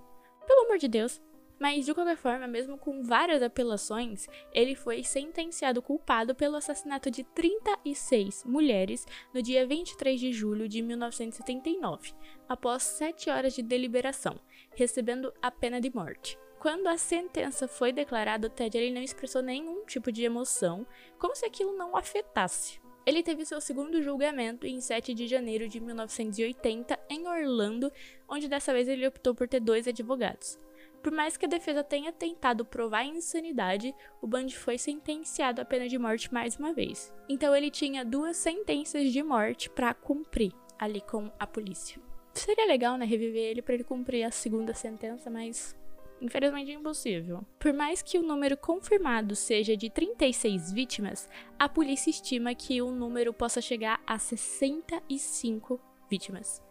Pelo 0.48 0.65
amor 0.65 0.79
de 0.79 0.88
Deus, 0.88 1.22
mas, 1.60 1.86
de 1.86 1.94
qualquer 1.94 2.18
forma, 2.18 2.48
mesmo 2.48 2.78
com 2.78 3.04
várias 3.04 3.42
apelações, 3.42 4.28
ele 4.54 4.76
foi 4.76 5.04
sentenciado 5.04 5.82
culpado 5.82 6.36
pelo 6.36 6.56
assassinato 6.56 7.10
de 7.10 7.24
36 7.24 8.44
mulheres 8.46 9.06
no 9.34 9.42
dia 9.42 9.66
23 9.66 10.20
de 10.20 10.32
julho 10.32 10.68
de 10.68 10.82
1979, 10.82 12.14
após 12.48 12.84
sete 12.84 13.30
horas 13.30 13.54
de 13.54 13.64
deliberação, 13.64 14.40
recebendo 14.76 15.34
a 15.42 15.50
pena 15.50 15.82
de 15.82 15.94
morte. 15.94 16.38
Quando 16.60 16.88
a 16.88 16.98
sentença 16.98 17.68
foi 17.68 17.92
declarada, 17.92 18.50
Ted 18.50 18.78
ele 18.78 18.94
não 18.94 19.02
expressou 19.02 19.42
nenhum 19.42 19.86
tipo 19.86 20.12
de 20.12 20.24
emoção, 20.24 20.86
como 21.20 21.36
se 21.36 21.46
aquilo 21.46 21.78
não 21.78 21.94
o 21.94 21.98
afetasse. 21.98 22.80
Ele 23.06 23.24
teve 23.24 23.46
seu 23.46 23.62
segundo 23.62 24.02
julgamento 24.02 24.68
em 24.68 24.82
7 24.82 25.14
de 25.14 25.28
janeiro 25.28 25.70
de 25.70 25.80
1980 25.80 27.00
em 27.10 27.28
Orlando, 27.28 27.92
onde 28.28 28.50
dessa 28.50 28.74
vez 28.74 28.88
ele 28.88 29.08
optou 29.08 29.34
por 29.34 29.48
ter 29.48 29.62
dois 29.62 29.88
advogados. 29.88 30.60
Por 31.08 31.13
mais 31.13 31.38
que 31.38 31.46
a 31.46 31.48
defesa 31.48 31.86
tenha 31.86 32.12
tentado 32.12 32.65
provar 32.65 32.98
a 32.98 33.06
insanidade, 33.06 33.96
o 34.22 34.28
Bundy 34.28 34.58
foi 34.58 34.78
sentenciado 34.78 35.62
à 35.62 35.63
pena 35.63 35.88
de 35.88 35.98
morte 35.98 36.34
mais 36.34 36.58
uma 36.58 36.74
vez. 36.74 37.13
Então 37.30 37.56
ele 37.56 37.72
tinha 37.72 38.04
duas 38.04 38.36
sentenças 38.36 39.10
de 39.10 39.24
morte 39.24 39.70
para 39.70 39.93
cumprir 39.93 40.52
ali 40.78 41.00
com 41.00 41.32
a 41.39 41.48
polícia. 41.48 41.98
Seria 42.34 42.67
legal, 42.67 42.98
né, 42.98 43.06
reviver 43.06 43.52
ele 43.52 43.62
para 43.62 43.76
ele 43.76 43.86
cumprir 43.86 44.26
a 44.26 44.32
segunda 44.32 44.74
sentença, 44.74 45.30
mas 45.30 45.74
infelizmente 46.20 46.72
é 46.72 46.74
impossível. 46.74 47.41
Por 47.58 47.72
mais 47.72 48.02
que 48.02 48.20
o 48.20 48.22
número 48.22 48.58
confirmado 48.58 49.34
seja 49.34 49.78
de 49.78 49.89
36 49.89 50.74
vítimas, 50.74 51.30
a 51.58 51.70
polícia 51.70 52.10
estima 52.10 52.54
que 52.54 52.82
o 52.82 52.91
número 52.91 53.32
possa 53.32 53.62
chegar 53.62 54.04
a 54.06 54.20
65 54.20 55.80
vítimas. 56.10 56.66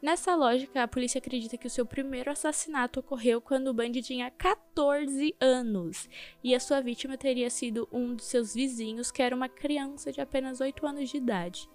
Nessa 0.00 0.36
lógica, 0.36 0.84
a 0.84 0.88
polícia 0.88 1.18
acredita 1.18 1.56
que 1.56 1.66
o 1.66 1.70
seu 1.70 1.84
primeiro 1.84 2.30
assassinato 2.30 3.00
ocorreu 3.00 3.40
quando 3.40 3.66
o 3.66 3.74
Bundy 3.74 4.00
tinha 4.00 4.30
14 4.30 5.34
anos 5.40 6.08
e 6.42 6.54
a 6.54 6.60
sua 6.60 6.80
vítima 6.80 7.18
teria 7.18 7.50
sido 7.50 7.88
um 7.90 8.14
de 8.14 8.22
seus 8.22 8.54
vizinhos, 8.54 9.10
que 9.10 9.20
era 9.20 9.34
uma 9.34 9.48
criança 9.48 10.12
de 10.12 10.20
apenas 10.20 10.60
8 10.60 10.86
anos 10.86 11.10
de 11.10 11.16
idade. 11.16 11.68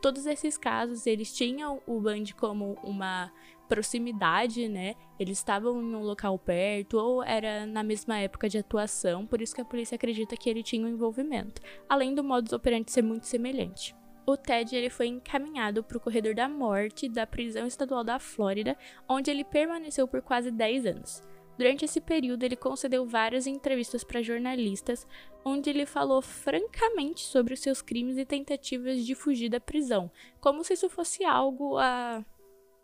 Todos 0.00 0.24
esses 0.24 0.56
casos, 0.56 1.06
eles 1.06 1.34
tinham 1.34 1.82
o 1.86 2.00
Bundy 2.00 2.34
como 2.34 2.78
uma 2.82 3.30
proximidade, 3.68 4.68
né? 4.68 4.94
Eles 5.18 5.36
estavam 5.36 5.82
em 5.82 5.94
um 5.94 6.02
local 6.02 6.38
perto 6.38 6.96
ou 6.96 7.22
era 7.22 7.66
na 7.66 7.82
mesma 7.82 8.18
época 8.18 8.48
de 8.48 8.56
atuação, 8.56 9.26
por 9.26 9.42
isso 9.42 9.54
que 9.54 9.60
a 9.60 9.66
polícia 9.66 9.96
acredita 9.96 10.34
que 10.34 10.48
ele 10.48 10.62
tinha 10.62 10.86
um 10.86 10.88
envolvimento, 10.88 11.60
além 11.86 12.14
do 12.14 12.24
modus 12.24 12.54
operandi 12.54 12.90
ser 12.90 13.02
muito 13.02 13.26
semelhante 13.26 13.94
o 14.26 14.36
Ted 14.36 14.74
ele 14.74 14.90
foi 14.90 15.06
encaminhado 15.06 15.84
para 15.84 15.96
o 15.96 16.00
corredor 16.00 16.34
da 16.34 16.48
morte 16.48 17.08
da 17.08 17.26
prisão 17.26 17.66
estadual 17.66 18.02
da 18.02 18.18
Flórida, 18.18 18.76
onde 19.08 19.30
ele 19.30 19.44
permaneceu 19.44 20.08
por 20.08 20.20
quase 20.20 20.50
10 20.50 20.86
anos. 20.86 21.22
Durante 21.56 21.84
esse 21.84 22.00
período, 22.00 22.42
ele 22.42 22.56
concedeu 22.56 23.06
várias 23.06 23.46
entrevistas 23.46 24.04
para 24.04 24.20
jornalistas, 24.20 25.06
onde 25.44 25.70
ele 25.70 25.86
falou 25.86 26.20
francamente 26.20 27.22
sobre 27.22 27.54
os 27.54 27.60
seus 27.60 27.80
crimes 27.80 28.18
e 28.18 28.26
tentativas 28.26 29.06
de 29.06 29.14
fugir 29.14 29.48
da 29.48 29.60
prisão, 29.60 30.10
como 30.38 30.62
se 30.62 30.74
isso 30.74 30.90
fosse 30.90 31.24
algo 31.24 31.78
a 31.78 32.22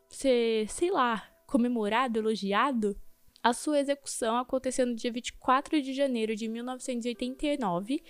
ser, 0.09 0.69
sei 0.69 0.91
lá, 0.91 1.29
comemorado, 1.47 2.19
elogiado. 2.19 2.97
A 3.43 3.53
sua 3.53 3.81
execução 3.81 4.39
aconteceu 4.39 4.87
no 4.87 4.95
dia 4.95 5.13
24 5.13 5.83
de 5.83 5.93
janeiro 5.93 6.35
de 6.37 6.49
1989, 6.49 8.03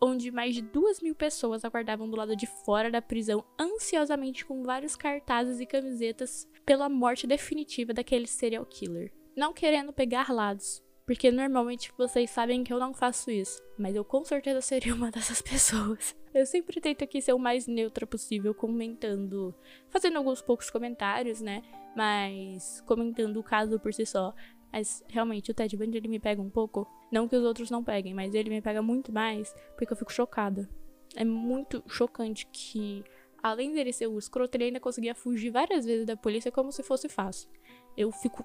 onde 0.00 0.30
mais 0.30 0.54
de 0.54 0.62
duas 0.62 1.00
mil 1.00 1.14
pessoas 1.14 1.64
aguardavam 1.64 2.08
do 2.08 2.16
lado 2.16 2.36
de 2.36 2.46
fora 2.46 2.90
da 2.90 3.02
prisão 3.02 3.44
ansiosamente 3.58 4.44
com 4.44 4.62
vários 4.62 4.96
cartazes 4.96 5.60
e 5.60 5.66
camisetas 5.66 6.48
pela 6.64 6.88
morte 6.88 7.26
definitiva 7.26 7.92
daquele 7.92 8.26
serial 8.26 8.64
killer. 8.64 9.12
Não 9.36 9.52
querendo 9.52 9.92
pegar 9.92 10.32
lados, 10.32 10.82
porque 11.08 11.30
normalmente 11.30 11.90
vocês 11.96 12.28
sabem 12.28 12.62
que 12.62 12.70
eu 12.70 12.78
não 12.78 12.92
faço 12.92 13.30
isso, 13.30 13.62
mas 13.78 13.96
eu 13.96 14.04
com 14.04 14.22
certeza 14.24 14.60
seria 14.60 14.92
uma 14.94 15.10
dessas 15.10 15.40
pessoas. 15.40 16.14
Eu 16.34 16.44
sempre 16.44 16.80
tento 16.82 17.02
aqui 17.02 17.22
ser 17.22 17.32
o 17.32 17.38
mais 17.38 17.66
neutra 17.66 18.06
possível, 18.06 18.54
comentando, 18.54 19.54
fazendo 19.88 20.18
alguns 20.18 20.42
poucos 20.42 20.68
comentários, 20.68 21.40
né? 21.40 21.62
Mas 21.96 22.82
comentando 22.82 23.38
o 23.38 23.42
caso 23.42 23.80
por 23.80 23.94
si 23.94 24.04
só. 24.04 24.34
Mas 24.72 25.02
realmente 25.08 25.50
o 25.50 25.54
Ted 25.54 25.76
Bundy 25.76 25.96
ele 25.96 26.08
me 26.08 26.18
pega 26.18 26.40
um 26.40 26.50
pouco. 26.50 26.86
Não 27.10 27.26
que 27.26 27.36
os 27.36 27.44
outros 27.44 27.70
não 27.70 27.82
peguem, 27.82 28.14
mas 28.14 28.34
ele 28.34 28.50
me 28.50 28.60
pega 28.60 28.82
muito 28.82 29.12
mais 29.12 29.54
porque 29.76 29.92
eu 29.92 29.96
fico 29.96 30.12
chocada. 30.12 30.68
É 31.16 31.24
muito 31.24 31.82
chocante 31.86 32.46
que, 32.52 33.02
além 33.42 33.72
dele 33.72 33.92
ser 33.92 34.06
o 34.06 34.18
escroto, 34.18 34.56
ele 34.56 34.64
ainda 34.64 34.80
conseguia 34.80 35.14
fugir 35.14 35.50
várias 35.50 35.84
vezes 35.84 36.06
da 36.06 36.16
polícia 36.16 36.52
como 36.52 36.70
se 36.70 36.82
fosse 36.82 37.08
fácil. 37.08 37.48
Eu 37.96 38.12
fico 38.12 38.44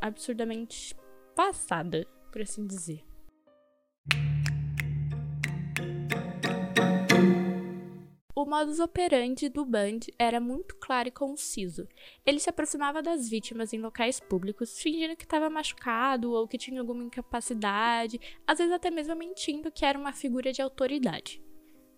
absurdamente 0.00 0.94
passada, 1.34 2.06
por 2.30 2.42
assim 2.42 2.66
dizer. 2.66 3.02
O 8.38 8.44
modus 8.44 8.80
operandi 8.80 9.48
do 9.48 9.64
Band 9.64 10.00
era 10.18 10.38
muito 10.38 10.76
claro 10.76 11.08
e 11.08 11.10
conciso. 11.10 11.88
Ele 12.22 12.38
se 12.38 12.50
aproximava 12.50 13.00
das 13.00 13.30
vítimas 13.30 13.72
em 13.72 13.78
locais 13.78 14.20
públicos, 14.20 14.78
fingindo 14.78 15.16
que 15.16 15.24
estava 15.24 15.48
machucado 15.48 16.30
ou 16.30 16.46
que 16.46 16.58
tinha 16.58 16.78
alguma 16.78 17.02
incapacidade, 17.02 18.20
às 18.46 18.58
vezes 18.58 18.74
até 18.74 18.90
mesmo 18.90 19.16
mentindo 19.16 19.72
que 19.72 19.86
era 19.86 19.98
uma 19.98 20.12
figura 20.12 20.52
de 20.52 20.60
autoridade. 20.60 21.42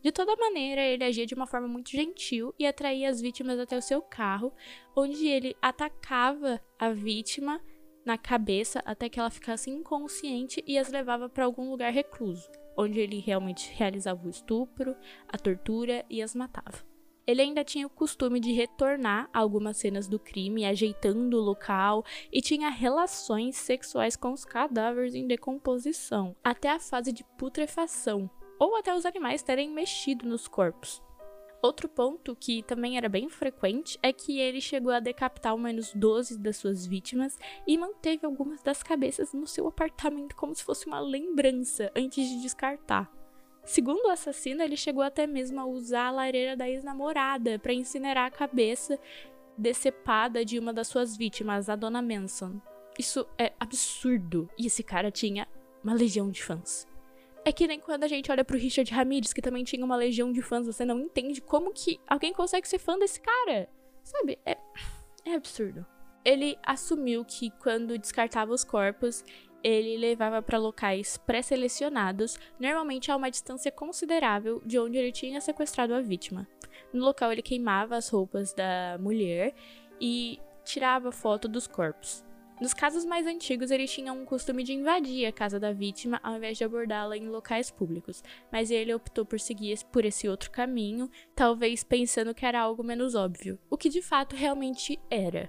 De 0.00 0.12
toda 0.12 0.36
maneira, 0.36 0.80
ele 0.80 1.02
agia 1.02 1.26
de 1.26 1.34
uma 1.34 1.48
forma 1.48 1.66
muito 1.66 1.90
gentil 1.90 2.54
e 2.56 2.68
atraía 2.68 3.10
as 3.10 3.20
vítimas 3.20 3.58
até 3.58 3.76
o 3.76 3.82
seu 3.82 4.00
carro, 4.00 4.52
onde 4.94 5.26
ele 5.26 5.56
atacava 5.60 6.60
a 6.78 6.90
vítima 6.90 7.60
na 8.06 8.16
cabeça 8.16 8.80
até 8.86 9.08
que 9.08 9.18
ela 9.18 9.28
ficasse 9.28 9.70
inconsciente 9.70 10.62
e 10.64 10.78
as 10.78 10.88
levava 10.88 11.28
para 11.28 11.44
algum 11.44 11.68
lugar 11.68 11.92
recluso 11.92 12.48
onde 12.78 13.00
ele 13.00 13.18
realmente 13.18 13.72
realizava 13.74 14.24
o 14.24 14.30
estupro, 14.30 14.96
a 15.28 15.36
tortura 15.36 16.04
e 16.08 16.22
as 16.22 16.34
matava. 16.34 16.86
Ele 17.26 17.42
ainda 17.42 17.62
tinha 17.62 17.86
o 17.86 17.90
costume 17.90 18.40
de 18.40 18.52
retornar 18.52 19.28
a 19.34 19.40
algumas 19.40 19.76
cenas 19.76 20.08
do 20.08 20.18
crime, 20.18 20.64
ajeitando 20.64 21.36
o 21.36 21.42
local 21.42 22.02
e 22.32 22.40
tinha 22.40 22.70
relações 22.70 23.56
sexuais 23.56 24.16
com 24.16 24.32
os 24.32 24.46
cadáveres 24.46 25.14
em 25.14 25.26
decomposição, 25.26 26.34
até 26.42 26.70
a 26.70 26.78
fase 26.78 27.12
de 27.12 27.24
putrefação, 27.36 28.30
ou 28.58 28.76
até 28.76 28.94
os 28.94 29.04
animais 29.04 29.42
terem 29.42 29.68
mexido 29.68 30.26
nos 30.26 30.48
corpos. 30.48 31.02
Outro 31.60 31.88
ponto 31.88 32.36
que 32.36 32.62
também 32.62 32.96
era 32.96 33.08
bem 33.08 33.28
frequente 33.28 33.98
é 34.00 34.12
que 34.12 34.38
ele 34.38 34.60
chegou 34.60 34.92
a 34.92 35.00
decapitar 35.00 35.52
ao 35.52 35.58
menos 35.58 35.92
12 35.92 36.38
das 36.38 36.56
suas 36.56 36.86
vítimas 36.86 37.36
e 37.66 37.76
manteve 37.76 38.24
algumas 38.24 38.62
das 38.62 38.82
cabeças 38.82 39.32
no 39.32 39.46
seu 39.46 39.66
apartamento 39.66 40.36
como 40.36 40.54
se 40.54 40.62
fosse 40.62 40.86
uma 40.86 41.00
lembrança 41.00 41.90
antes 41.96 42.28
de 42.28 42.40
descartar. 42.40 43.10
Segundo 43.64 44.06
o 44.06 44.10
assassino, 44.10 44.62
ele 44.62 44.76
chegou 44.76 45.02
até 45.02 45.26
mesmo 45.26 45.60
a 45.60 45.66
usar 45.66 46.06
a 46.06 46.10
lareira 46.12 46.56
da 46.56 46.68
ex-namorada 46.68 47.58
para 47.58 47.74
incinerar 47.74 48.26
a 48.26 48.30
cabeça 48.30 48.98
decepada 49.58 50.44
de 50.44 50.58
uma 50.58 50.72
das 50.72 50.86
suas 50.86 51.16
vítimas, 51.16 51.68
a 51.68 51.74
dona 51.74 52.00
Manson. 52.00 52.60
Isso 52.98 53.26
é 53.36 53.52
absurdo. 53.58 54.48
E 54.56 54.66
esse 54.66 54.82
cara 54.82 55.10
tinha 55.10 55.46
uma 55.82 55.92
legião 55.92 56.30
de 56.30 56.42
fãs. 56.42 56.86
É 57.48 57.52
que 57.52 57.66
nem 57.66 57.80
quando 57.80 58.04
a 58.04 58.08
gente 58.08 58.30
olha 58.30 58.44
pro 58.44 58.58
Richard 58.58 58.92
Ramirez, 58.92 59.32
que 59.32 59.40
também 59.40 59.64
tinha 59.64 59.82
uma 59.82 59.96
legião 59.96 60.30
de 60.30 60.42
fãs, 60.42 60.66
você 60.66 60.84
não 60.84 61.00
entende 61.00 61.40
como 61.40 61.72
que 61.72 61.98
alguém 62.06 62.30
consegue 62.30 62.68
ser 62.68 62.78
fã 62.78 62.98
desse 62.98 63.22
cara. 63.22 63.70
Sabe? 64.04 64.38
É, 64.44 64.58
é 65.24 65.34
absurdo. 65.34 65.86
Ele 66.22 66.58
assumiu 66.62 67.24
que 67.24 67.50
quando 67.52 67.96
descartava 67.96 68.52
os 68.52 68.64
corpos, 68.64 69.24
ele 69.64 69.96
levava 69.96 70.42
para 70.42 70.58
locais 70.58 71.16
pré-selecionados, 71.16 72.38
normalmente 72.60 73.10
a 73.10 73.16
uma 73.16 73.30
distância 73.30 73.72
considerável 73.72 74.60
de 74.66 74.78
onde 74.78 74.98
ele 74.98 75.10
tinha 75.10 75.40
sequestrado 75.40 75.94
a 75.94 76.02
vítima. 76.02 76.46
No 76.92 77.02
local, 77.02 77.32
ele 77.32 77.40
queimava 77.40 77.96
as 77.96 78.10
roupas 78.10 78.52
da 78.52 78.98
mulher 79.00 79.54
e 79.98 80.38
tirava 80.66 81.10
foto 81.10 81.48
dos 81.48 81.66
corpos. 81.66 82.27
Nos 82.60 82.74
casos 82.74 83.04
mais 83.04 83.24
antigos, 83.24 83.70
ele 83.70 83.86
tinha 83.86 84.12
um 84.12 84.24
costume 84.24 84.64
de 84.64 84.72
invadir 84.72 85.26
a 85.26 85.32
casa 85.32 85.60
da 85.60 85.72
vítima 85.72 86.18
ao 86.24 86.34
invés 86.34 86.58
de 86.58 86.64
abordá-la 86.64 87.16
em 87.16 87.28
locais 87.28 87.70
públicos, 87.70 88.22
mas 88.50 88.68
ele 88.72 88.92
optou 88.92 89.24
por 89.24 89.38
seguir 89.38 89.78
por 89.92 90.04
esse 90.04 90.28
outro 90.28 90.50
caminho, 90.50 91.08
talvez 91.36 91.84
pensando 91.84 92.34
que 92.34 92.44
era 92.44 92.60
algo 92.60 92.82
menos 92.82 93.14
óbvio, 93.14 93.60
o 93.70 93.76
que 93.76 93.88
de 93.88 94.02
fato 94.02 94.34
realmente 94.34 94.98
era. 95.08 95.48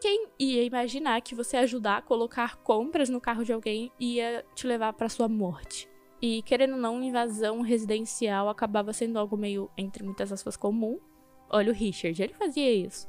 Quem 0.00 0.28
ia 0.38 0.62
imaginar 0.62 1.20
que 1.22 1.34
você 1.34 1.56
ajudar 1.56 1.96
a 1.96 2.02
colocar 2.02 2.56
compras 2.58 3.08
no 3.08 3.20
carro 3.20 3.44
de 3.44 3.52
alguém 3.52 3.90
ia 3.98 4.44
te 4.54 4.64
levar 4.64 4.92
para 4.92 5.08
sua 5.08 5.28
morte? 5.28 5.88
E 6.22 6.40
querendo 6.42 6.74
ou 6.74 6.80
não, 6.80 7.02
invasão 7.02 7.62
residencial 7.62 8.48
acabava 8.48 8.92
sendo 8.92 9.18
algo 9.18 9.36
meio, 9.36 9.68
entre 9.76 10.04
muitas 10.04 10.30
aspas, 10.30 10.56
comum. 10.56 11.00
Olha 11.50 11.72
o 11.72 11.74
Richard, 11.74 12.22
ele 12.22 12.34
fazia 12.34 12.72
isso 12.72 13.08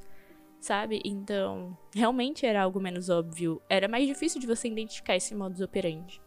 sabe? 0.59 1.01
Então, 1.05 1.77
realmente 1.93 2.45
era 2.45 2.63
algo 2.63 2.79
menos 2.79 3.09
óbvio. 3.09 3.61
Era 3.69 3.87
mais 3.87 4.07
difícil 4.07 4.39
de 4.39 4.47
você 4.47 4.67
identificar 4.67 5.15
esse 5.15 5.33
modus 5.35 5.61
operandi. 5.61 6.21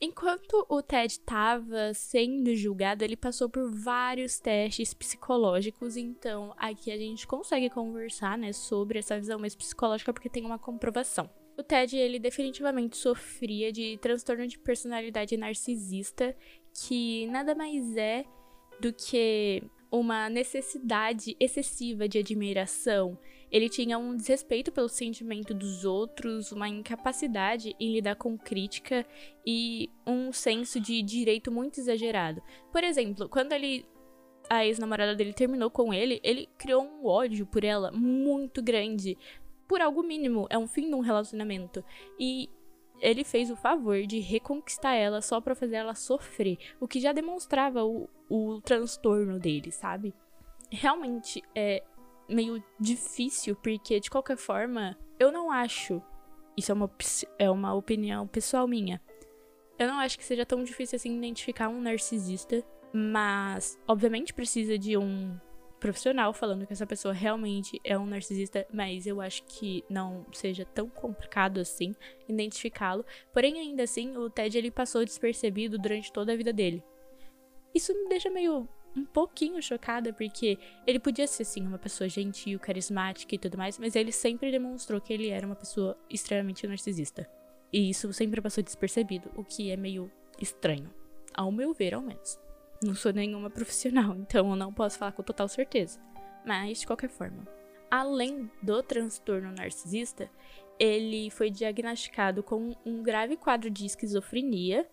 Enquanto 0.00 0.66
o 0.68 0.82
Ted 0.82 1.12
estava 1.12 1.92
sendo 1.94 2.54
julgado, 2.54 3.04
ele 3.04 3.16
passou 3.16 3.48
por 3.48 3.70
vários 3.70 4.38
testes 4.38 4.92
psicológicos, 4.94 5.96
então 5.96 6.54
aqui 6.56 6.90
a 6.90 6.96
gente 6.96 7.26
consegue 7.26 7.70
conversar, 7.70 8.36
né, 8.36 8.52
sobre 8.52 8.98
essa 8.98 9.18
visão 9.18 9.38
mais 9.38 9.54
psicológica 9.54 10.12
porque 10.12 10.28
tem 10.28 10.44
uma 10.44 10.58
comprovação. 10.58 11.30
O 11.56 11.62
Ted, 11.62 11.96
ele 11.96 12.20
definitivamente 12.20 12.96
sofria 12.96 13.72
de 13.72 13.98
transtorno 13.98 14.46
de 14.46 14.56
personalidade 14.58 15.36
narcisista, 15.36 16.36
que 16.80 17.26
nada 17.26 17.54
mais 17.54 17.96
é 17.96 18.24
do 18.80 18.92
que 18.92 19.62
uma 19.90 20.28
necessidade 20.28 21.36
excessiva 21.40 22.08
de 22.08 22.18
admiração. 22.18 23.18
Ele 23.50 23.68
tinha 23.68 23.98
um 23.98 24.14
desrespeito 24.14 24.70
pelo 24.70 24.88
sentimento 24.88 25.54
dos 25.54 25.84
outros, 25.84 26.52
uma 26.52 26.68
incapacidade 26.68 27.74
em 27.80 27.94
lidar 27.94 28.16
com 28.16 28.36
crítica 28.36 29.06
e 29.46 29.90
um 30.06 30.32
senso 30.32 30.78
de 30.78 31.00
direito 31.02 31.50
muito 31.50 31.80
exagerado. 31.80 32.42
Por 32.70 32.84
exemplo, 32.84 33.28
quando 33.28 33.52
ele 33.52 33.86
a 34.50 34.64
ex-namorada 34.64 35.14
dele 35.14 35.32
terminou 35.32 35.70
com 35.70 35.92
ele, 35.92 36.20
ele 36.22 36.48
criou 36.56 36.82
um 36.82 37.06
ódio 37.06 37.46
por 37.46 37.64
ela 37.64 37.90
muito 37.92 38.62
grande. 38.62 39.16
Por 39.66 39.82
algo 39.82 40.02
mínimo, 40.02 40.46
é 40.48 40.56
um 40.56 40.66
fim 40.66 40.88
de 40.88 40.94
um 40.94 41.00
relacionamento. 41.00 41.84
E 42.18 42.48
ele 43.00 43.24
fez 43.24 43.50
o 43.50 43.56
favor 43.56 44.06
de 44.06 44.18
reconquistar 44.18 44.94
ela 44.94 45.20
só 45.20 45.40
para 45.40 45.54
fazer 45.54 45.76
ela 45.76 45.94
sofrer, 45.94 46.58
o 46.80 46.88
que 46.88 47.00
já 47.00 47.12
demonstrava 47.12 47.84
o, 47.84 48.08
o 48.28 48.60
transtorno 48.60 49.38
dele, 49.38 49.70
sabe? 49.70 50.14
Realmente 50.70 51.42
é 51.54 51.82
meio 52.28 52.62
difícil, 52.78 53.56
porque 53.56 54.00
de 54.00 54.10
qualquer 54.10 54.36
forma, 54.36 54.96
eu 55.18 55.32
não 55.32 55.50
acho. 55.50 56.02
Isso 56.56 56.72
é 56.72 56.74
uma, 56.74 56.90
é 57.38 57.50
uma 57.50 57.74
opinião 57.74 58.26
pessoal 58.26 58.66
minha. 58.66 59.00
Eu 59.78 59.86
não 59.86 59.98
acho 60.00 60.18
que 60.18 60.24
seja 60.24 60.44
tão 60.44 60.64
difícil 60.64 60.96
assim 60.96 61.16
identificar 61.16 61.68
um 61.68 61.80
narcisista, 61.80 62.64
mas 62.92 63.78
obviamente 63.86 64.34
precisa 64.34 64.76
de 64.76 64.96
um 64.96 65.38
profissional 65.78 66.32
falando 66.32 66.66
que 66.66 66.72
essa 66.72 66.86
pessoa 66.86 67.14
realmente 67.14 67.80
é 67.84 67.98
um 67.98 68.06
narcisista, 68.06 68.66
mas 68.72 69.06
eu 69.06 69.20
acho 69.20 69.42
que 69.44 69.84
não 69.88 70.26
seja 70.32 70.64
tão 70.64 70.88
complicado 70.88 71.60
assim 71.60 71.94
identificá-lo. 72.28 73.04
Porém, 73.32 73.58
ainda 73.58 73.84
assim, 73.84 74.16
o 74.16 74.28
Ted 74.28 74.56
ele 74.56 74.70
passou 74.70 75.04
despercebido 75.04 75.78
durante 75.78 76.12
toda 76.12 76.32
a 76.32 76.36
vida 76.36 76.52
dele. 76.52 76.82
Isso 77.74 77.94
me 77.94 78.08
deixa 78.08 78.30
meio 78.30 78.68
um 78.96 79.04
pouquinho 79.04 79.62
chocada, 79.62 80.12
porque 80.12 80.58
ele 80.86 80.98
podia 80.98 81.26
ser 81.26 81.44
sim 81.44 81.66
uma 81.66 81.78
pessoa 81.78 82.08
gentil, 82.08 82.58
carismática 82.58 83.34
e 83.34 83.38
tudo 83.38 83.56
mais, 83.56 83.78
mas 83.78 83.94
ele 83.94 84.10
sempre 84.10 84.50
demonstrou 84.50 85.00
que 85.00 85.12
ele 85.12 85.28
era 85.28 85.46
uma 85.46 85.54
pessoa 85.54 85.96
extremamente 86.10 86.66
narcisista. 86.66 87.28
E 87.72 87.90
isso 87.90 88.12
sempre 88.12 88.40
passou 88.40 88.64
despercebido, 88.64 89.30
o 89.36 89.44
que 89.44 89.70
é 89.70 89.76
meio 89.76 90.10
estranho, 90.40 90.92
ao 91.34 91.52
meu 91.52 91.72
ver, 91.72 91.94
ao 91.94 92.02
menos. 92.02 92.38
Não 92.82 92.94
sou 92.94 93.12
nenhuma 93.12 93.50
profissional, 93.50 94.14
então 94.18 94.50
eu 94.50 94.56
não 94.56 94.72
posso 94.72 94.98
falar 94.98 95.12
com 95.12 95.22
total 95.22 95.48
certeza. 95.48 96.00
Mas, 96.44 96.80
de 96.80 96.86
qualquer 96.86 97.10
forma, 97.10 97.46
além 97.90 98.50
do 98.62 98.82
transtorno 98.82 99.52
narcisista, 99.52 100.30
ele 100.78 101.28
foi 101.30 101.50
diagnosticado 101.50 102.42
com 102.42 102.76
um 102.86 103.02
grave 103.02 103.36
quadro 103.36 103.68
de 103.68 103.86
esquizofrenia, 103.86 104.88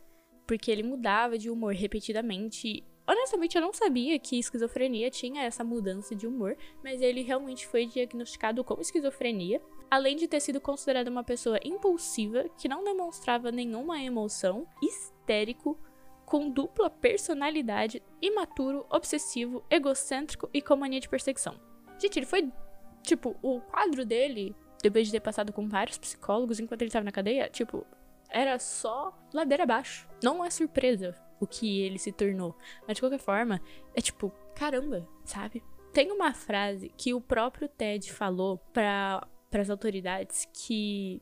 porque 0.48 0.72
ele 0.72 0.84
mudava 0.84 1.38
de 1.38 1.50
humor 1.50 1.74
repetidamente. 1.74 2.84
Honestamente, 3.08 3.56
eu 3.56 3.62
não 3.62 3.72
sabia 3.72 4.18
que 4.18 4.40
esquizofrenia 4.40 5.12
tinha 5.12 5.44
essa 5.44 5.64
mudança 5.64 6.16
de 6.16 6.26
humor, 6.26 6.58
mas 6.84 7.02
ele 7.02 7.22
realmente 7.22 7.68
foi 7.68 7.86
diagnosticado 7.86 8.64
com 8.64 8.82
esquizofrenia, 8.82 9.62
além 9.90 10.16
de 10.16 10.28
ter 10.28 10.40
sido 10.40 10.60
considerado 10.60 11.10
uma 11.10 11.24
pessoa 11.24 11.60
impulsiva 11.64 12.46
que 12.58 12.68
não 12.68 12.84
demonstrava 12.84 13.52
nenhuma 13.52 14.02
emoção, 14.02 14.68
histérico, 14.82 15.78
com 16.26 16.50
dupla 16.50 16.90
personalidade, 16.90 18.02
imaturo, 18.22 18.86
obsessivo, 18.90 19.64
egocêntrico 19.70 20.50
e 20.54 20.62
com 20.62 20.76
mania 20.76 21.00
de 21.00 21.10
perseguição. 21.10 21.56
Gente, 22.00 22.20
ele 22.20 22.26
foi. 22.26 22.52
Tipo, 23.04 23.36
o 23.42 23.62
quadro 23.62 24.04
dele, 24.04 24.56
depois 24.82 25.06
de 25.06 25.12
ter 25.12 25.20
passado 25.20 25.54
com 25.54 25.68
vários 25.68 25.98
psicólogos 25.98 26.60
enquanto 26.60 26.82
ele 26.82 26.90
estava 26.90 27.06
na 27.06 27.12
cadeia, 27.12 27.48
tipo, 27.50 27.86
era 28.30 28.58
só 28.58 29.16
ladeira 29.32 29.64
abaixo. 29.64 30.08
Não 30.24 30.44
é 30.44 30.50
surpresa 30.50 31.16
o 31.40 31.46
que 31.46 31.82
ele 31.82 32.00
se 32.00 32.12
tornou. 32.12 32.56
Mas 32.88 32.96
de 32.96 33.02
qualquer 33.02 33.20
forma, 33.20 33.62
é 33.94 34.02
tipo, 34.02 34.32
caramba, 34.56 35.08
sabe? 35.24 35.64
Tem 35.94 36.12
uma 36.12 36.34
frase 36.34 36.92
que 36.98 37.14
o 37.14 37.22
próprio 37.22 37.70
Ted 37.70 38.12
falou 38.12 38.58
para 38.74 39.28
as 39.54 39.70
autoridades 39.70 40.48
que 40.52 41.22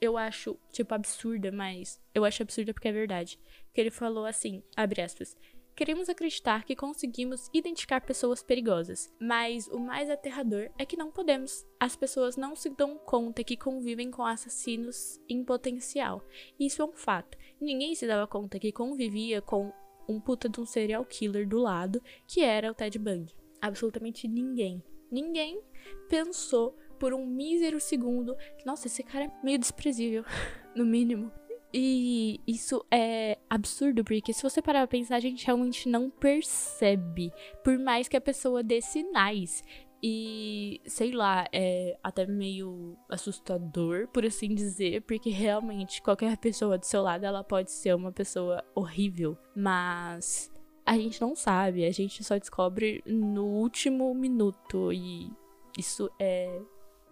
eu 0.00 0.16
acho, 0.16 0.58
tipo, 0.72 0.94
absurda, 0.94 1.52
mas 1.52 2.00
eu 2.14 2.24
acho 2.24 2.42
absurda 2.42 2.72
porque 2.72 2.88
é 2.88 2.92
verdade. 2.92 3.38
Que 3.72 3.80
ele 3.80 3.90
falou 3.90 4.26
assim, 4.26 4.62
abre 4.76 5.00
aspas, 5.00 5.36
Queremos 5.74 6.10
acreditar 6.10 6.64
que 6.64 6.76
conseguimos 6.76 7.48
identificar 7.52 8.02
pessoas 8.02 8.42
perigosas, 8.42 9.10
mas 9.18 9.68
o 9.68 9.78
mais 9.78 10.10
aterrador 10.10 10.68
é 10.78 10.84
que 10.84 10.98
não 10.98 11.10
podemos. 11.10 11.66
As 11.80 11.96
pessoas 11.96 12.36
não 12.36 12.54
se 12.54 12.68
dão 12.68 12.98
conta 12.98 13.42
que 13.42 13.56
convivem 13.56 14.10
com 14.10 14.22
assassinos 14.22 15.18
em 15.26 15.42
potencial. 15.42 16.22
Isso 16.60 16.82
é 16.82 16.84
um 16.84 16.92
fato. 16.92 17.38
Ninguém 17.58 17.94
se 17.94 18.06
dava 18.06 18.26
conta 18.26 18.58
que 18.58 18.70
convivia 18.70 19.40
com 19.40 19.72
um 20.06 20.20
puta 20.20 20.46
de 20.46 20.60
um 20.60 20.66
serial 20.66 21.06
killer 21.06 21.48
do 21.48 21.58
lado, 21.58 22.02
que 22.28 22.42
era 22.42 22.70
o 22.70 22.74
Ted 22.74 22.98
Bundy. 22.98 23.34
Absolutamente 23.60 24.28
ninguém. 24.28 24.82
Ninguém 25.10 25.58
pensou 26.06 26.76
por 26.98 27.14
um 27.14 27.26
mísero 27.26 27.80
segundo. 27.80 28.36
Nossa, 28.66 28.88
esse 28.88 29.02
cara 29.02 29.24
é 29.24 29.32
meio 29.42 29.58
desprezível, 29.58 30.22
no 30.76 30.84
mínimo. 30.84 31.32
E 31.74 32.40
isso 32.46 32.84
é 32.90 33.38
absurdo, 33.48 34.04
porque 34.04 34.32
se 34.32 34.42
você 34.42 34.60
parar 34.60 34.80
pra 34.80 34.98
pensar, 34.98 35.16
a 35.16 35.20
gente 35.20 35.46
realmente 35.46 35.88
não 35.88 36.10
percebe. 36.10 37.32
Por 37.64 37.78
mais 37.78 38.08
que 38.08 38.16
a 38.16 38.20
pessoa 38.20 38.62
dê 38.62 38.80
sinais. 38.80 39.64
E, 40.04 40.80
sei 40.84 41.12
lá, 41.12 41.46
é 41.52 41.96
até 42.02 42.26
meio 42.26 42.98
assustador, 43.08 44.08
por 44.08 44.26
assim 44.26 44.52
dizer, 44.52 45.02
porque 45.02 45.30
realmente 45.30 46.02
qualquer 46.02 46.36
pessoa 46.38 46.76
do 46.76 46.84
seu 46.84 47.00
lado, 47.02 47.24
ela 47.24 47.44
pode 47.44 47.70
ser 47.70 47.94
uma 47.94 48.10
pessoa 48.10 48.64
horrível. 48.74 49.38
Mas 49.54 50.52
a 50.84 50.96
gente 50.96 51.20
não 51.20 51.36
sabe, 51.36 51.84
a 51.84 51.92
gente 51.92 52.24
só 52.24 52.36
descobre 52.36 53.00
no 53.06 53.44
último 53.44 54.12
minuto. 54.12 54.92
E 54.92 55.30
isso 55.78 56.10
é 56.18 56.60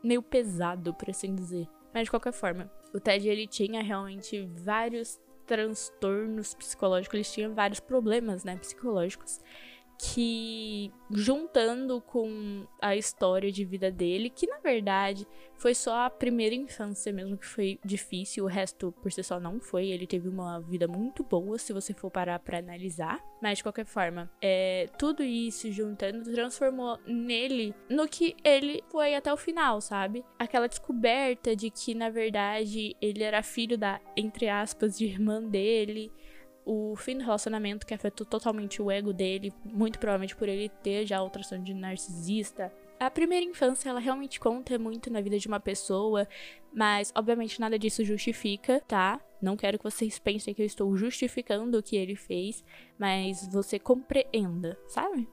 meio 0.03 0.21
pesado, 0.21 0.93
por 0.93 1.09
assim 1.09 1.35
dizer. 1.35 1.69
Mas 1.93 2.05
de 2.05 2.11
qualquer 2.11 2.33
forma, 2.33 2.71
o 2.95 3.01
Ted 3.01 3.29
ele 3.29 3.47
tinha 3.47 3.83
realmente 3.83 4.49
vários 4.65 5.21
transtornos 5.47 6.55
psicológicos, 6.55 7.15
eles 7.15 7.33
tinham 7.33 7.55
vários 7.55 7.81
problemas, 7.81 8.45
né, 8.45 8.57
psicológicos 8.57 9.41
que 10.03 10.91
juntando 11.11 12.01
com 12.01 12.67
a 12.81 12.97
história 12.97 13.53
de 13.53 13.65
vida 13.67 13.91
dele, 13.91 14.31
que 14.31 14.47
na 14.47 14.59
verdade 14.59 15.27
foi 15.57 15.75
só 15.75 16.07
a 16.07 16.11
primeira 16.11 16.55
infância 16.55 17.13
mesmo 17.13 17.37
que 17.37 17.45
foi 17.45 17.79
difícil, 17.85 18.45
o 18.45 18.49
resto 18.49 18.93
por 19.03 19.13
si 19.13 19.23
só 19.23 19.39
não 19.39 19.61
foi. 19.61 19.89
Ele 19.89 20.07
teve 20.07 20.27
uma 20.27 20.59
vida 20.61 20.89
muito 20.89 21.23
boa, 21.23 21.59
se 21.59 21.73
você 21.73 21.93
for 21.93 22.11
parar 22.11 22.39
para 22.39 22.59
analisar. 22.59 23.23
Mas 23.43 23.59
de 23.59 23.65
qualquer 23.65 23.85
forma, 23.85 24.31
é, 24.41 24.89
tudo 24.99 25.23
isso 25.23 25.71
juntando 25.71 26.33
transformou 26.33 26.99
nele 27.07 27.75
no 27.89 28.09
que 28.09 28.35
ele 28.43 28.83
foi 28.89 29.15
até 29.15 29.31
o 29.31 29.37
final, 29.37 29.83
sabe? 29.83 30.25
Aquela 30.39 30.67
descoberta 30.67 31.55
de 31.55 31.71
que 31.71 31.95
na 31.95 32.09
verdade 32.09 32.97
ele 33.03 33.23
era 33.23 33.43
filho 33.43 33.77
da, 33.77 34.01
entre 34.17 34.49
aspas, 34.49 34.97
de 34.97 35.05
irmã 35.05 35.43
dele 35.43 36.11
o 36.65 36.95
fim 36.97 37.17
do 37.17 37.25
relacionamento 37.25 37.87
que 37.87 37.95
afetou 37.95 38.27
totalmente 38.27 38.81
o 38.83 38.91
ego 38.91 39.13
dele, 39.13 39.53
muito 39.65 39.99
provavelmente 39.99 40.37
por 40.37 40.49
ele 40.49 40.69
ter 40.69 41.07
já 41.07 41.23
o 41.23 41.31
transtorno 41.31 41.65
de 41.65 41.75
narcisista. 41.75 42.73
A 42.99 43.11
primeira 43.11 43.45
infância, 43.45 43.89
ela 43.89 44.01
realmente 44.01 44.39
conta 44.39 44.79
muito 44.79 45.11
na 45.11 45.21
vida 45.21 45.39
de 45.39 45.49
uma 45.49 45.59
pessoa, 45.59 46.29
mas 46.73 47.13
obviamente 47.17 47.61
nada 47.61 47.79
disso 47.79 48.05
justifica, 48.05 48.81
tá? 48.87 49.21
Não 49.41 49.57
quero 49.57 49.79
que 49.79 49.85
vocês 49.85 50.19
pensem 50.19 50.53
que 50.53 50.61
eu 50.61 50.67
estou 50.67 50.95
justificando 50.95 51.79
o 51.79 51.83
que 51.83 51.97
ele 51.97 52.15
fez, 52.15 52.63
mas 52.99 53.49
você 53.51 53.79
compreenda, 53.79 54.79
sabe? 54.87 55.27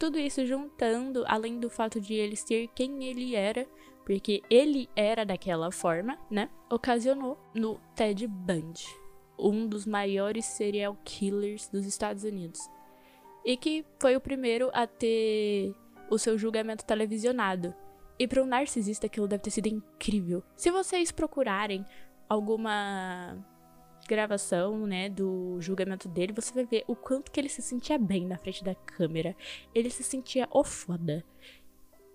Tudo 0.00 0.18
isso 0.18 0.44
juntando, 0.44 1.24
além 1.28 1.60
do 1.60 1.70
fato 1.70 2.00
de 2.00 2.14
ele 2.14 2.36
ser 2.36 2.68
quem 2.74 3.04
ele 3.04 3.36
era, 3.36 3.66
porque 4.04 4.42
ele 4.50 4.88
era 4.96 5.24
daquela 5.24 5.70
forma, 5.70 6.18
né? 6.30 6.50
Ocasionou 6.70 7.38
no 7.54 7.80
Ted 7.94 8.26
Bundy 8.26 9.05
um 9.38 9.66
dos 9.66 9.86
maiores 9.86 10.44
serial 10.44 10.96
killers 11.04 11.68
dos 11.68 11.86
Estados 11.86 12.24
Unidos. 12.24 12.60
E 13.44 13.56
que 13.56 13.84
foi 13.98 14.16
o 14.16 14.20
primeiro 14.20 14.70
a 14.72 14.86
ter 14.86 15.74
o 16.10 16.18
seu 16.18 16.36
julgamento 16.38 16.84
televisionado. 16.84 17.74
E 18.18 18.26
para 18.26 18.42
um 18.42 18.46
narcisista 18.46 19.06
aquilo 19.06 19.28
deve 19.28 19.42
ter 19.42 19.50
sido 19.50 19.66
incrível. 19.66 20.42
Se 20.56 20.70
vocês 20.70 21.12
procurarem 21.12 21.84
alguma 22.28 23.36
gravação, 24.08 24.86
né, 24.86 25.08
do 25.08 25.60
julgamento 25.60 26.08
dele, 26.08 26.32
você 26.32 26.52
vai 26.52 26.64
ver 26.64 26.84
o 26.86 26.94
quanto 26.94 27.30
que 27.30 27.38
ele 27.40 27.48
se 27.48 27.60
sentia 27.60 27.98
bem 27.98 28.26
na 28.26 28.38
frente 28.38 28.64
da 28.64 28.74
câmera. 28.74 29.36
Ele 29.74 29.90
se 29.90 30.02
sentia 30.02 30.48
o 30.50 30.64
foda. 30.64 31.24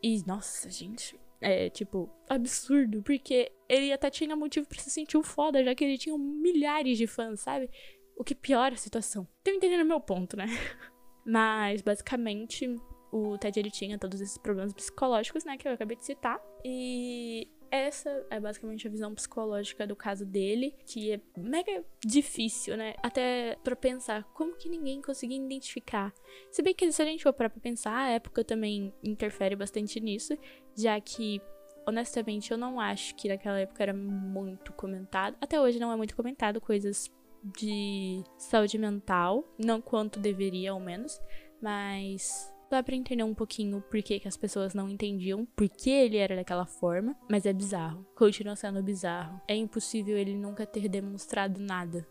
E 0.02 0.24
nossa, 0.26 0.70
gente, 0.70 1.20
é, 1.42 1.70
tipo, 1.70 2.10
absurdo, 2.30 3.02
porque 3.02 3.52
ele 3.68 3.92
até 3.92 4.10
tinha 4.10 4.36
motivo 4.36 4.68
para 4.68 4.80
se 4.80 4.90
sentir 4.90 5.18
um 5.18 5.24
foda, 5.24 5.64
já 5.64 5.74
que 5.74 5.84
ele 5.84 5.98
tinha 5.98 6.18
milhares 6.18 6.98
de 6.98 7.08
fãs, 7.08 7.42
sabe? 7.42 7.70
O 8.16 8.24
que 8.24 8.36
piora 8.36 8.76
a 8.76 8.78
situação. 8.78 9.28
Tô 9.44 9.52
entendendo 9.52 9.86
meu 9.86 10.00
ponto, 10.00 10.38
né? 10.38 10.46
Mas, 11.26 11.82
basicamente, 11.82 12.68
o 13.12 13.38
Ted 13.38 13.60
ele 13.60 13.72
tinha 13.72 13.98
todos 13.98 14.22
esses 14.22 14.38
problemas 14.38 14.74
psicológicos, 14.74 15.44
né, 15.44 15.58
que 15.58 15.68
eu 15.68 15.74
acabei 15.74 15.98
de 15.98 16.06
citar. 16.06 16.40
E 16.64 17.48
essa 17.72 18.26
é 18.30 18.40
basicamente 18.40 18.86
a 18.86 18.92
visão 18.92 19.16
psicológica 19.16 19.88
do 19.88 19.96
caso 19.96 20.26
dele, 20.26 20.76
que 20.86 21.14
é 21.14 21.22
mega 21.38 21.84
difícil, 22.06 22.76
né? 22.76 22.94
Até 23.02 23.58
para 23.64 23.76
pensar 23.76 24.26
como 24.34 24.58
que 24.58 24.68
ninguém 24.68 25.02
conseguia 25.02 25.38
identificar. 25.38 26.14
Se 26.52 26.62
bem 26.62 26.76
que 26.76 26.92
se 26.92 27.02
a 27.02 27.06
gente 27.06 27.24
for 27.24 27.32
para 27.32 27.50
pensar, 27.50 27.98
a 27.98 28.10
época 28.10 28.44
também 28.44 28.94
interfere 29.02 29.56
bastante 29.56 30.00
nisso, 30.02 30.38
já 30.76 31.00
que 31.00 31.42
honestamente 31.88 32.52
eu 32.52 32.58
não 32.58 32.80
acho 32.80 33.16
que 33.16 33.30
naquela 33.30 33.60
época 33.60 33.82
era 33.82 33.94
muito 33.94 34.74
comentado. 34.74 35.38
Até 35.40 35.60
hoje 35.60 35.80
não 35.80 35.92
é 35.92 35.96
muito 35.96 36.16
comentado 36.16 36.60
coisas 36.60 37.10
de 37.58 38.24
saúde 38.38 38.78
mental, 38.78 39.44
não 39.58 39.82
quanto 39.82 40.20
deveria 40.20 40.72
ao 40.72 40.80
menos, 40.80 41.20
mas 41.62 42.51
Dá 42.72 42.82
pra 42.82 42.96
entender 42.96 43.24
um 43.24 43.34
pouquinho 43.34 43.82
por 43.82 44.02
que, 44.02 44.18
que 44.18 44.30
as 44.30 44.38
pessoas 44.38 44.74
não 44.74 44.88
entendiam 44.88 45.46
por 45.58 45.68
que 45.68 45.90
ele 45.90 46.16
era 46.16 46.38
daquela 46.38 46.66
forma, 46.66 47.14
mas 47.30 47.46
é 47.46 47.52
bizarro. 47.52 48.08
Continua 48.16 48.56
sendo 48.56 48.82
bizarro. 48.82 49.42
É 49.46 49.54
impossível 49.54 50.18
ele 50.18 50.34
nunca 50.34 50.66
ter 50.66 50.88
demonstrado 50.88 51.60
nada. 51.60 52.08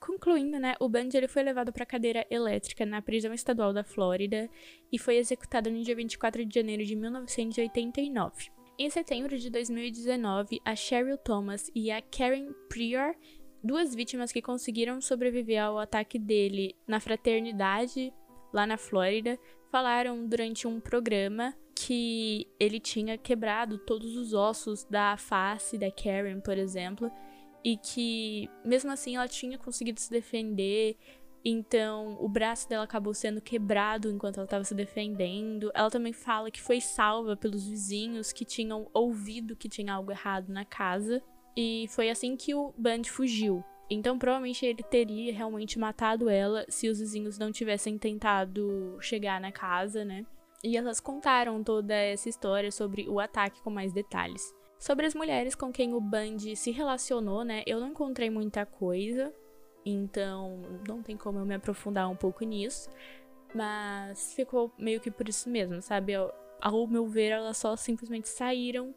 Concluindo, 0.00 0.58
né, 0.58 0.74
o 0.80 0.88
Bundy 0.88 1.16
ele 1.16 1.28
foi 1.28 1.44
levado 1.44 1.72
para 1.72 1.86
cadeira 1.86 2.26
elétrica 2.28 2.84
na 2.84 3.00
prisão 3.00 3.32
estadual 3.32 3.72
da 3.72 3.84
Flórida 3.84 4.50
e 4.92 4.98
foi 4.98 5.16
executado 5.16 5.70
no 5.70 5.80
dia 5.80 5.94
24 5.94 6.44
de 6.44 6.52
janeiro 6.52 6.84
de 6.84 6.96
1989. 6.96 8.50
Em 8.76 8.88
setembro 8.88 9.38
de 9.38 9.50
2019, 9.50 10.58
a 10.64 10.74
Cheryl 10.74 11.18
Thomas 11.18 11.70
e 11.72 11.90
a 11.90 12.00
Karen 12.00 12.50
Prior 12.68 13.14
duas 13.62 13.94
vítimas 13.94 14.32
que 14.32 14.42
conseguiram 14.42 15.00
sobreviver 15.00 15.62
ao 15.62 15.78
ataque 15.78 16.18
dele 16.18 16.74
na 16.86 17.00
fraternidade 17.00 18.12
lá 18.52 18.66
na 18.66 18.76
Flórida 18.76 19.38
falaram 19.70 20.26
durante 20.26 20.66
um 20.66 20.80
programa 20.80 21.54
que 21.74 22.46
ele 22.58 22.78
tinha 22.78 23.16
quebrado 23.16 23.78
todos 23.78 24.16
os 24.16 24.34
ossos 24.34 24.84
da 24.84 25.16
face 25.16 25.78
da 25.78 25.90
Karen, 25.90 26.40
por 26.40 26.58
exemplo, 26.58 27.10
e 27.64 27.76
que 27.76 28.50
mesmo 28.64 28.90
assim 28.90 29.16
ela 29.16 29.28
tinha 29.28 29.56
conseguido 29.56 29.98
se 30.00 30.10
defender. 30.10 30.96
Então, 31.42 32.18
o 32.20 32.28
braço 32.28 32.68
dela 32.68 32.84
acabou 32.84 33.14
sendo 33.14 33.40
quebrado 33.40 34.10
enquanto 34.10 34.36
ela 34.36 34.44
estava 34.44 34.64
se 34.64 34.74
defendendo. 34.74 35.70
Ela 35.72 35.90
também 35.90 36.12
fala 36.12 36.50
que 36.50 36.60
foi 36.60 36.82
salva 36.82 37.34
pelos 37.34 37.66
vizinhos 37.66 38.30
que 38.30 38.44
tinham 38.44 38.90
ouvido 38.92 39.56
que 39.56 39.68
tinha 39.68 39.94
algo 39.94 40.10
errado 40.10 40.50
na 40.50 40.66
casa. 40.66 41.22
E 41.56 41.86
foi 41.88 42.10
assim 42.10 42.36
que 42.36 42.54
o 42.54 42.72
Band 42.76 43.04
fugiu. 43.04 43.64
Então, 43.90 44.18
provavelmente 44.18 44.64
ele 44.64 44.82
teria 44.84 45.32
realmente 45.32 45.78
matado 45.78 46.28
ela 46.28 46.64
se 46.68 46.88
os 46.88 47.00
vizinhos 47.00 47.38
não 47.38 47.50
tivessem 47.50 47.98
tentado 47.98 48.96
chegar 49.00 49.40
na 49.40 49.50
casa, 49.50 50.04
né? 50.04 50.24
E 50.62 50.76
elas 50.76 51.00
contaram 51.00 51.62
toda 51.64 51.94
essa 51.94 52.28
história 52.28 52.70
sobre 52.70 53.08
o 53.08 53.18
ataque 53.18 53.60
com 53.62 53.70
mais 53.70 53.92
detalhes. 53.92 54.54
Sobre 54.78 55.06
as 55.06 55.14
mulheres 55.14 55.54
com 55.54 55.72
quem 55.72 55.92
o 55.92 56.00
Band 56.00 56.38
se 56.54 56.70
relacionou, 56.70 57.44
né? 57.44 57.64
Eu 57.66 57.80
não 57.80 57.88
encontrei 57.88 58.30
muita 58.30 58.64
coisa, 58.64 59.34
então 59.84 60.62
não 60.86 61.02
tem 61.02 61.16
como 61.16 61.38
eu 61.38 61.44
me 61.44 61.54
aprofundar 61.54 62.08
um 62.08 62.16
pouco 62.16 62.44
nisso. 62.44 62.88
Mas 63.52 64.34
ficou 64.34 64.70
meio 64.78 65.00
que 65.00 65.10
por 65.10 65.28
isso 65.28 65.50
mesmo, 65.50 65.82
sabe? 65.82 66.12
Ao 66.60 66.86
meu 66.86 67.06
ver, 67.06 67.30
elas 67.30 67.56
só 67.56 67.74
simplesmente 67.74 68.28
saíram 68.28 68.94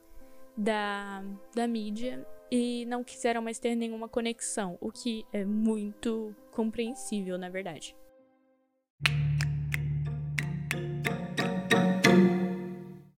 da, 0.55 1.23
da 1.55 1.67
mídia 1.67 2.25
e 2.55 2.85
não 2.85 3.03
quiseram 3.03 3.41
mais 3.41 3.57
ter 3.57 3.73
nenhuma 3.73 4.07
conexão, 4.07 4.77
o 4.79 4.91
que 4.91 5.25
é 5.33 5.43
muito 5.43 6.35
compreensível, 6.51 7.35
na 7.35 7.49
verdade. 7.49 7.95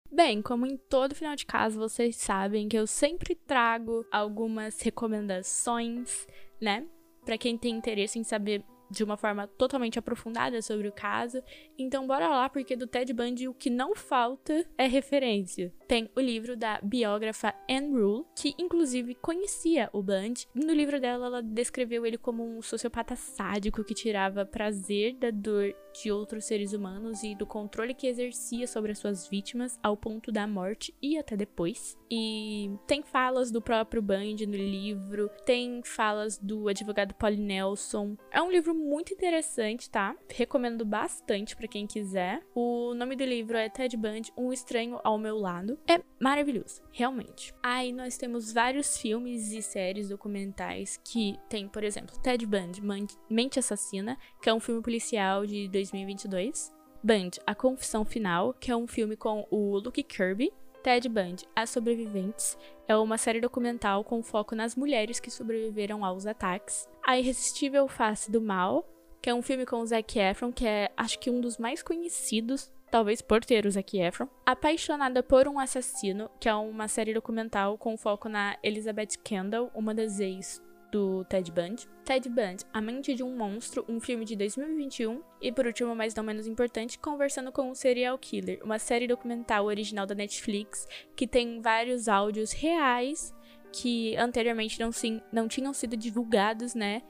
Bem, 0.08 0.40
como 0.40 0.64
em 0.64 0.76
todo 0.76 1.16
final 1.16 1.34
de 1.34 1.44
casa, 1.44 1.76
vocês 1.76 2.14
sabem 2.14 2.68
que 2.68 2.78
eu 2.78 2.86
sempre 2.86 3.34
trago 3.34 4.06
algumas 4.12 4.80
recomendações, 4.80 6.28
né? 6.60 6.86
Para 7.24 7.36
quem 7.36 7.58
tem 7.58 7.74
interesse 7.74 8.16
em 8.16 8.22
saber 8.22 8.64
de 8.88 9.02
uma 9.02 9.16
forma 9.16 9.48
totalmente 9.48 9.98
aprofundada 9.98 10.62
sobre 10.62 10.86
o 10.86 10.92
caso. 10.92 11.42
Então 11.76 12.06
bora 12.06 12.28
lá, 12.28 12.48
porque 12.48 12.76
do 12.76 12.86
Ted 12.86 13.12
Bundy 13.12 13.48
o 13.48 13.54
que 13.54 13.68
não 13.68 13.96
falta 13.96 14.64
é 14.78 14.86
referência. 14.86 15.72
Tem 15.86 16.10
o 16.16 16.20
livro 16.20 16.56
da 16.56 16.80
biógrafa 16.82 17.54
Anne 17.68 17.92
Rule, 17.92 18.24
que 18.34 18.54
inclusive 18.58 19.14
conhecia 19.14 19.90
o 19.92 20.02
Bundy. 20.02 20.48
No 20.54 20.72
livro 20.72 20.98
dela, 21.00 21.26
ela 21.26 21.42
descreveu 21.42 22.06
ele 22.06 22.16
como 22.16 22.42
um 22.42 22.62
sociopata 22.62 23.14
sádico 23.16 23.84
que 23.84 23.94
tirava 23.94 24.46
prazer 24.46 25.14
da 25.14 25.30
dor 25.30 25.74
de 26.02 26.10
outros 26.10 26.44
seres 26.44 26.72
humanos 26.72 27.22
e 27.22 27.34
do 27.34 27.46
controle 27.46 27.94
que 27.94 28.06
exercia 28.06 28.66
sobre 28.66 28.92
as 28.92 28.98
suas 28.98 29.28
vítimas 29.28 29.78
ao 29.82 29.96
ponto 29.96 30.32
da 30.32 30.46
morte 30.46 30.94
e 31.00 31.16
até 31.16 31.36
depois. 31.36 31.96
E 32.10 32.70
tem 32.86 33.02
falas 33.02 33.50
do 33.50 33.62
próprio 33.62 34.02
Bundy 34.02 34.46
no 34.46 34.56
livro, 34.56 35.30
tem 35.44 35.82
falas 35.84 36.38
do 36.38 36.68
advogado 36.68 37.14
Paul 37.14 37.36
Nelson. 37.36 38.16
É 38.30 38.42
um 38.42 38.50
livro 38.50 38.74
muito 38.74 39.12
interessante, 39.12 39.88
tá? 39.88 40.16
Recomendo 40.28 40.84
bastante 40.84 41.54
para 41.56 41.68
quem 41.68 41.86
quiser. 41.86 42.42
O 42.54 42.94
nome 42.94 43.14
do 43.14 43.24
livro 43.24 43.56
é 43.56 43.68
Ted 43.68 43.96
Bundy, 43.96 44.32
Um 44.36 44.52
Estranho 44.52 44.98
ao 45.04 45.18
Meu 45.18 45.38
Lado. 45.38 45.73
É 45.86 46.00
maravilhoso, 46.20 46.82
realmente. 46.92 47.54
Aí 47.62 47.92
nós 47.92 48.16
temos 48.16 48.52
vários 48.52 48.96
filmes 48.96 49.52
e 49.52 49.62
séries 49.62 50.08
documentais 50.08 51.00
que 51.04 51.38
tem, 51.48 51.68
por 51.68 51.84
exemplo, 51.84 52.18
Ted 52.20 52.44
Bundy, 52.46 52.82
Mente 53.28 53.58
Assassina, 53.58 54.18
que 54.42 54.48
é 54.48 54.54
um 54.54 54.60
filme 54.60 54.82
policial 54.82 55.46
de 55.46 55.68
2022. 55.68 56.72
Band, 57.02 57.32
A 57.46 57.54
Confissão 57.54 58.04
Final, 58.04 58.54
que 58.54 58.70
é 58.70 58.76
um 58.76 58.86
filme 58.86 59.14
com 59.14 59.46
o 59.50 59.78
Luke 59.78 60.02
Kirby. 60.02 60.52
Ted 60.82 61.08
Bundy, 61.08 61.46
As 61.56 61.70
Sobreviventes, 61.70 62.58
é 62.86 62.94
uma 62.94 63.16
série 63.16 63.40
documental 63.40 64.04
com 64.04 64.22
foco 64.22 64.54
nas 64.54 64.76
mulheres 64.76 65.18
que 65.18 65.30
sobreviveram 65.30 66.04
aos 66.04 66.26
ataques. 66.26 66.86
A 67.02 67.18
Irresistível 67.18 67.88
Face 67.88 68.30
do 68.30 68.40
Mal, 68.40 68.86
que 69.22 69.30
é 69.30 69.34
um 69.34 69.40
filme 69.40 69.64
com 69.64 69.80
o 69.80 69.86
Zac 69.86 70.18
Efron, 70.18 70.52
que 70.52 70.66
é 70.66 70.90
acho 70.94 71.18
que 71.18 71.30
um 71.30 71.40
dos 71.40 71.56
mais 71.56 71.82
conhecidos 71.82 72.70
talvez 72.94 73.20
por 73.20 73.44
ter 73.44 73.66
o 73.66 73.70
Zac 73.72 73.98
Efron. 73.98 74.28
Apaixonada 74.46 75.20
por 75.20 75.48
um 75.48 75.58
Assassino, 75.58 76.30
que 76.38 76.48
é 76.48 76.54
uma 76.54 76.86
série 76.86 77.12
documental 77.12 77.76
com 77.76 77.96
foco 77.96 78.28
na 78.28 78.56
Elizabeth 78.62 79.18
Kendall, 79.24 79.68
uma 79.74 79.92
das 79.92 80.20
ex 80.20 80.62
do 80.92 81.24
Ted 81.24 81.50
Bundy. 81.50 81.88
Ted 82.04 82.28
Bundy, 82.28 82.64
A 82.72 82.80
Mente 82.80 83.12
de 83.16 83.24
um 83.24 83.36
Monstro, 83.36 83.84
um 83.88 83.98
filme 83.98 84.24
de 84.24 84.36
2021. 84.36 85.20
E 85.42 85.50
por 85.50 85.66
último, 85.66 85.92
mas 85.96 86.14
não 86.14 86.22
menos 86.22 86.46
importante, 86.46 86.96
Conversando 86.96 87.50
com 87.50 87.68
um 87.68 87.74
Serial 87.74 88.16
Killer, 88.16 88.60
uma 88.62 88.78
série 88.78 89.08
documental 89.08 89.64
original 89.64 90.06
da 90.06 90.14
Netflix 90.14 90.86
que 91.16 91.26
tem 91.26 91.60
vários 91.60 92.06
áudios 92.06 92.52
reais 92.52 93.34
que 93.72 94.16
anteriormente 94.16 94.78
não, 94.78 94.92
sim, 94.92 95.20
não 95.32 95.48
tinham 95.48 95.72
sido 95.72 95.96
divulgados, 95.96 96.76
né? 96.76 97.02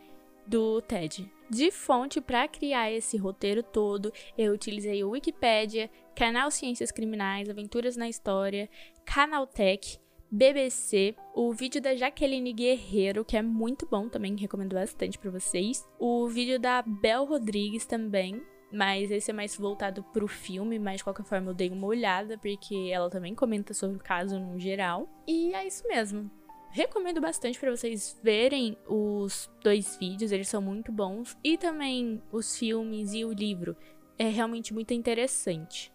Do 0.47 0.83
TED. 0.83 1.31
De 1.49 1.71
fonte 1.71 2.21
para 2.21 2.49
criar 2.49 2.91
esse 2.91 3.17
roteiro 3.17 3.63
todo, 3.63 4.13
eu 4.37 4.53
utilizei 4.53 5.05
o 5.05 5.11
Wikipedia, 5.11 5.91
Canal 6.17 6.51
Ciências 6.51 6.91
Criminais, 6.91 7.49
Aventuras 7.49 7.97
na 7.97 8.09
História, 8.09 8.69
Canaltech, 9.05 9.99
BBC, 10.31 11.15
o 11.35 11.53
vídeo 11.53 11.81
da 11.81 11.95
Jaqueline 11.95 12.53
Guerreiro, 12.53 13.25
que 13.25 13.37
é 13.37 13.43
muito 13.43 13.87
bom 13.87 14.09
também, 14.09 14.35
recomendo 14.37 14.75
bastante 14.75 15.19
para 15.19 15.31
vocês. 15.31 15.87
O 15.99 16.27
vídeo 16.29 16.59
da 16.59 16.83
Bel 16.83 17.25
Rodrigues 17.25 17.87
também, 17.87 18.43
mas 18.73 19.11
esse 19.11 19.31
é 19.31 19.35
mais 19.35 19.57
voltado 19.57 20.03
pro 20.03 20.27
filme, 20.27 20.79
mas 20.79 20.97
de 20.97 21.05
qualquer 21.05 21.25
forma 21.25 21.51
eu 21.51 21.55
dei 21.55 21.71
uma 21.71 21.87
olhada, 21.87 22.37
porque 22.37 22.91
ela 22.93 23.09
também 23.09 23.35
comenta 23.35 23.73
sobre 23.73 23.97
o 23.97 24.03
caso 24.03 24.41
no 24.41 24.59
geral. 24.59 25.09
E 25.27 25.55
é 25.55 25.67
isso 25.67 25.87
mesmo 25.87 26.31
recomendo 26.75 27.21
bastante 27.21 27.59
para 27.59 27.71
vocês 27.71 28.19
verem 28.21 28.77
os 28.89 29.49
dois 29.63 29.97
vídeos, 29.97 30.33
eles 30.33 30.49
são 30.49 30.61
muito 30.61 30.91
bons, 30.91 31.39
e 31.43 31.57
também 31.57 32.21
os 32.33 32.59
filmes 32.59 33.15
e 33.15 33.25
o 33.25 33.33
livro. 33.33 33.77
É 34.19 34.29
realmente 34.29 34.75
muito 34.75 34.93
interessante. 34.93 35.93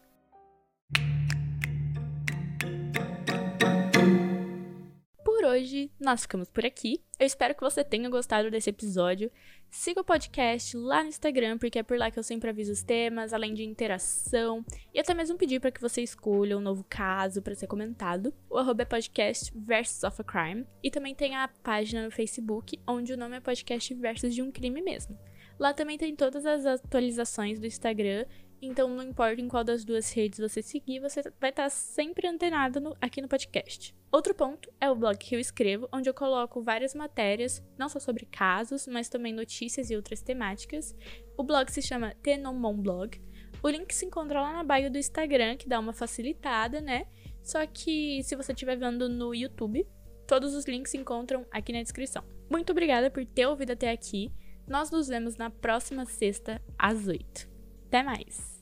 Por 5.39 5.45
hoje, 5.45 5.89
nós 5.97 6.23
ficamos 6.23 6.49
por 6.49 6.65
aqui. 6.65 7.02
Eu 7.17 7.25
espero 7.25 7.56
que 7.56 7.62
você 7.62 7.82
tenha 7.82 8.10
gostado 8.10 8.52
desse 8.52 8.71
episódio. 8.71 9.32
Siga 9.69 10.02
o 10.02 10.04
podcast 10.04 10.75
lá 10.75 11.02
no 11.02 11.08
Instagram, 11.08 11.58
porque 11.58 11.80
é 11.80 11.84
por 11.84 11.97
lá 11.97 12.12
que 12.12 12.19
eu 12.19 12.23
sempre 12.23 12.49
aviso 12.49 12.73
os 12.73 12.84
temas, 12.84 13.32
além 13.32 13.54
de 13.54 13.63
interação, 13.63 14.65
e 14.93 14.99
até 14.99 15.13
mesmo 15.13 15.38
pedir 15.38 15.62
para 15.62 15.71
que 15.71 15.80
você 15.80 16.02
escolha 16.02 16.58
um 16.58 16.62
novo 16.62 16.84
caso 16.89 17.41
para 17.41 17.56
ser 17.56 17.67
comentado. 17.67 18.34
O 18.49 18.58
arroba 18.58 18.82
é 18.82 18.86
podcast 18.86 19.49
versus 19.56 20.04
of 20.04 20.21
a 20.21 20.25
crime. 20.25 20.67
E 20.84 20.91
também 20.91 21.15
tem 21.15 21.34
a 21.38 21.47
página 21.47 22.04
no 22.04 22.12
Facebook, 22.12 22.78
onde 22.86 23.13
o 23.13 23.17
nome 23.17 23.38
é 23.38 23.39
podcast 23.39 23.93
versus 23.93 24.36
de 24.36 24.41
um 24.41 24.52
crime 24.52 24.82
mesmo. 24.82 25.17
Lá 25.58 25.73
também 25.73 25.97
tem 25.97 26.17
todas 26.17 26.45
as 26.45 26.65
atualizações 26.65 27.62
do 27.62 27.65
Instagram 27.65 28.25
então, 28.61 28.89
não 28.89 29.03
importa 29.03 29.39
em 29.39 29.47
qual 29.47 29.63
das 29.63 29.85
duas 29.85 30.11
redes 30.11 30.39
você 30.39 30.61
seguir, 30.61 30.99
você 30.99 31.21
vai 31.39 31.49
estar 31.49 31.69
sempre 31.69 32.27
antenado 32.27 32.79
no, 32.79 32.95
aqui 32.99 33.21
no 33.21 33.27
podcast. 33.27 33.95
Outro 34.11 34.33
ponto 34.33 34.71
é 34.81 34.89
o 34.89 34.95
blog 34.95 35.17
que 35.17 35.35
eu 35.35 35.39
escrevo, 35.39 35.87
onde 35.93 36.09
eu 36.09 36.13
coloco 36.13 36.61
várias 36.61 36.93
matérias, 36.95 37.63
não 37.77 37.87
só 37.87 37.99
sobre 37.99 38.25
casos, 38.25 38.87
mas 38.87 39.07
também 39.07 39.31
notícias 39.31 39.89
e 39.89 39.95
outras 39.95 40.21
temáticas. 40.21 40.95
O 41.37 41.43
blog 41.43 41.71
se 41.71 41.81
chama 41.81 42.15
Tenomon 42.21 42.75
Blog. 42.75 43.21
O 43.61 43.69
link 43.69 43.93
se 43.93 44.05
encontra 44.05 44.41
lá 44.41 44.51
na 44.51 44.63
bio 44.63 44.91
do 44.91 44.97
Instagram, 44.97 45.57
que 45.57 45.69
dá 45.69 45.79
uma 45.79 45.93
facilitada, 45.93 46.81
né? 46.81 47.05
Só 47.43 47.65
que 47.65 48.21
se 48.23 48.35
você 48.35 48.51
estiver 48.51 48.77
vendo 48.77 49.07
no 49.07 49.33
YouTube, 49.33 49.87
todos 50.27 50.53
os 50.53 50.65
links 50.65 50.91
se 50.91 50.97
encontram 50.97 51.45
aqui 51.51 51.71
na 51.71 51.81
descrição. 51.81 52.23
Muito 52.49 52.71
obrigada 52.71 53.11
por 53.11 53.25
ter 53.25 53.45
ouvido 53.45 53.71
até 53.71 53.91
aqui. 53.91 54.31
Nós 54.67 54.91
nos 54.91 55.07
vemos 55.07 55.35
na 55.35 55.49
próxima 55.49 56.05
sexta, 56.05 56.61
às 56.77 57.07
8. 57.07 57.58
Até 57.89 58.04
mais! 58.04 58.62